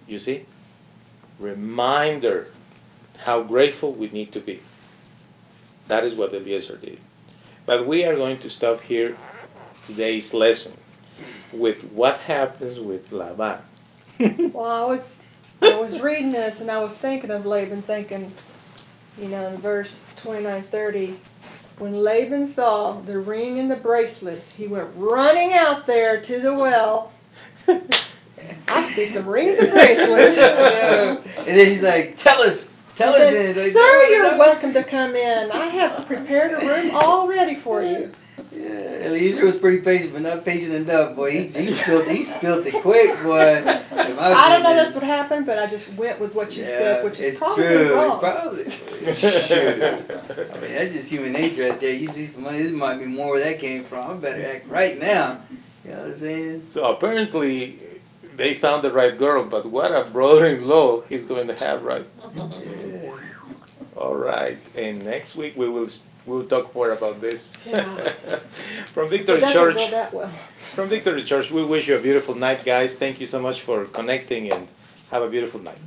You 0.08 0.18
see? 0.18 0.46
Reminder 1.40 2.54
how 3.18 3.44
grateful 3.44 3.92
we 3.92 4.08
need 4.12 4.32
to 4.32 4.40
be. 4.40 4.62
That 5.90 6.06
is 6.06 6.16
what 6.16 6.34
Eliezer 6.34 6.78
did. 6.78 7.00
But 7.66 7.86
we 7.86 8.06
are 8.06 8.16
going 8.16 8.38
to 8.38 8.50
stop 8.50 8.80
here 8.80 9.18
today's 9.86 10.34
lesson 10.34 10.72
with 11.52 11.84
what 11.92 12.20
happens 12.20 12.80
with 12.80 13.12
Laban. 13.12 13.60
Well, 14.54 14.66
I 14.66 14.86
was, 14.86 15.20
I 15.62 15.80
was 15.80 16.00
reading 16.00 16.32
this 16.32 16.62
and 16.62 16.72
I 16.72 16.80
was 16.80 16.94
thinking 16.98 17.32
of 17.32 17.46
Laban, 17.46 17.82
thinking, 17.82 18.32
you 19.18 19.28
know, 19.30 19.48
in 19.50 19.58
verse 19.58 20.12
twenty-nine, 20.18 20.64
thirty, 20.64 21.20
when 21.80 21.94
Laban 21.94 22.48
saw 22.48 23.00
the 23.02 23.20
ring 23.20 23.60
and 23.60 23.70
the 23.70 23.76
bracelets, 23.76 24.52
he 24.54 24.68
went 24.68 24.90
running 24.96 25.54
out 25.54 25.88
there 25.88 26.22
to 26.22 26.40
the 26.40 26.54
well. 26.54 27.12
I 28.68 28.92
see 28.94 29.08
some 29.08 29.28
rings 29.28 29.60
and 29.60 29.72
bracelets. 29.72 30.38
and 31.38 31.48
then 31.48 31.72
he's 31.72 31.82
like, 31.84 32.16
"Tell 32.18 32.42
us, 32.42 32.74
tell 32.96 33.14
us." 33.14 33.30
He 33.30 33.36
Then, 33.36 33.56
Sir, 33.72 34.08
you're 34.10 34.38
welcome 34.38 34.74
to 34.74 34.84
come 34.84 35.16
in. 35.16 35.52
I 35.52 35.66
have 35.68 36.06
prepared 36.06 36.52
a 36.52 36.66
room 36.66 36.92
all 36.96 37.28
ready 37.28 37.56
for 37.56 37.84
you. 37.84 38.12
Yeah, 38.52 39.06
Eliezer 39.06 39.46
was 39.46 39.56
pretty 39.56 39.82
patient, 39.82 40.12
but 40.12 40.24
not 40.24 40.44
patient 40.44 40.74
enough. 40.74 41.16
Boy, 41.16 41.32
he, 41.32 41.48
he 41.48 41.72
spilled 41.72 42.08
he 42.08 42.24
spilled 42.24 42.66
it 42.66 42.74
quick, 42.82 43.22
boy. 43.22 43.58
in 43.58 44.16
my 44.16 44.34
I 44.34 44.50
don't 44.50 44.64
know 44.64 44.74
that's 44.74 44.96
what 44.96 45.04
happened, 45.04 45.46
but 45.46 45.60
I 45.60 45.68
just 45.68 45.94
went 45.94 46.20
with 46.20 46.34
what 46.34 46.56
you 46.56 46.66
said, 46.66 47.04
which 47.04 47.20
is 47.20 47.34
it's 47.34 47.40
probably 47.40 47.64
true. 47.64 47.96
wrong. 47.96 48.20
Probably. 48.20 48.70
Shoot. 49.16 49.84
I 49.84 50.60
mean, 50.60 50.72
that's 50.72 50.94
just 50.94 51.10
human 51.10 51.34
nature 51.34 51.70
right 51.70 51.80
there. 51.80 51.94
You 51.94 52.08
see 52.08 52.26
some 52.26 52.42
money, 52.42 52.64
this 52.64 52.72
might 52.72 52.98
be 52.98 53.06
more 53.06 53.32
where 53.32 53.44
that 53.44 53.60
came 53.60 53.84
from. 53.84 54.10
I 54.10 54.14
better 54.16 54.46
act 54.46 54.68
right 54.68 54.98
now. 54.98 55.42
You 55.86 55.92
know 55.92 55.98
what 55.98 56.08
I'm 56.08 56.16
saying? 56.16 56.68
So 56.72 56.86
apparently 56.86 57.80
they 58.36 58.56
found 58.56 58.84
the 58.84 58.92
right 58.92 59.16
girl, 59.16 59.44
but 59.44 59.68
what 59.68 59.92
a 59.92 60.10
brother-in-law 60.10 61.02
he's 61.02 61.26
going 61.26 61.48
to 61.48 61.56
have, 61.56 61.84
right? 61.84 62.06
Yeah. 62.36 63.16
All 63.96 64.16
right, 64.16 64.58
and 64.76 65.04
next 65.04 65.36
week 65.36 65.58
we 65.58 65.68
will 65.68 65.90
we'll 66.30 66.46
talk 66.46 66.74
more 66.74 66.92
about 66.92 67.20
this. 67.20 67.58
Yeah. 67.66 67.84
From 68.94 69.10
Victory 69.10 69.42
Church, 69.42 69.92
well. 70.14 70.30
from 70.76 70.88
Victory 70.88 71.24
Church, 71.24 71.52
we 71.52 71.64
wish 71.64 71.88
you 71.88 71.96
a 71.98 72.00
beautiful 72.00 72.36
night, 72.36 72.64
guys. 72.64 72.98
Thank 72.98 73.20
you 73.20 73.26
so 73.26 73.42
much 73.42 73.62
for 73.62 73.86
connecting, 73.86 74.52
and 74.52 74.68
have 75.12 75.24
a 75.24 75.30
beautiful 75.30 75.60
night. 75.60 75.80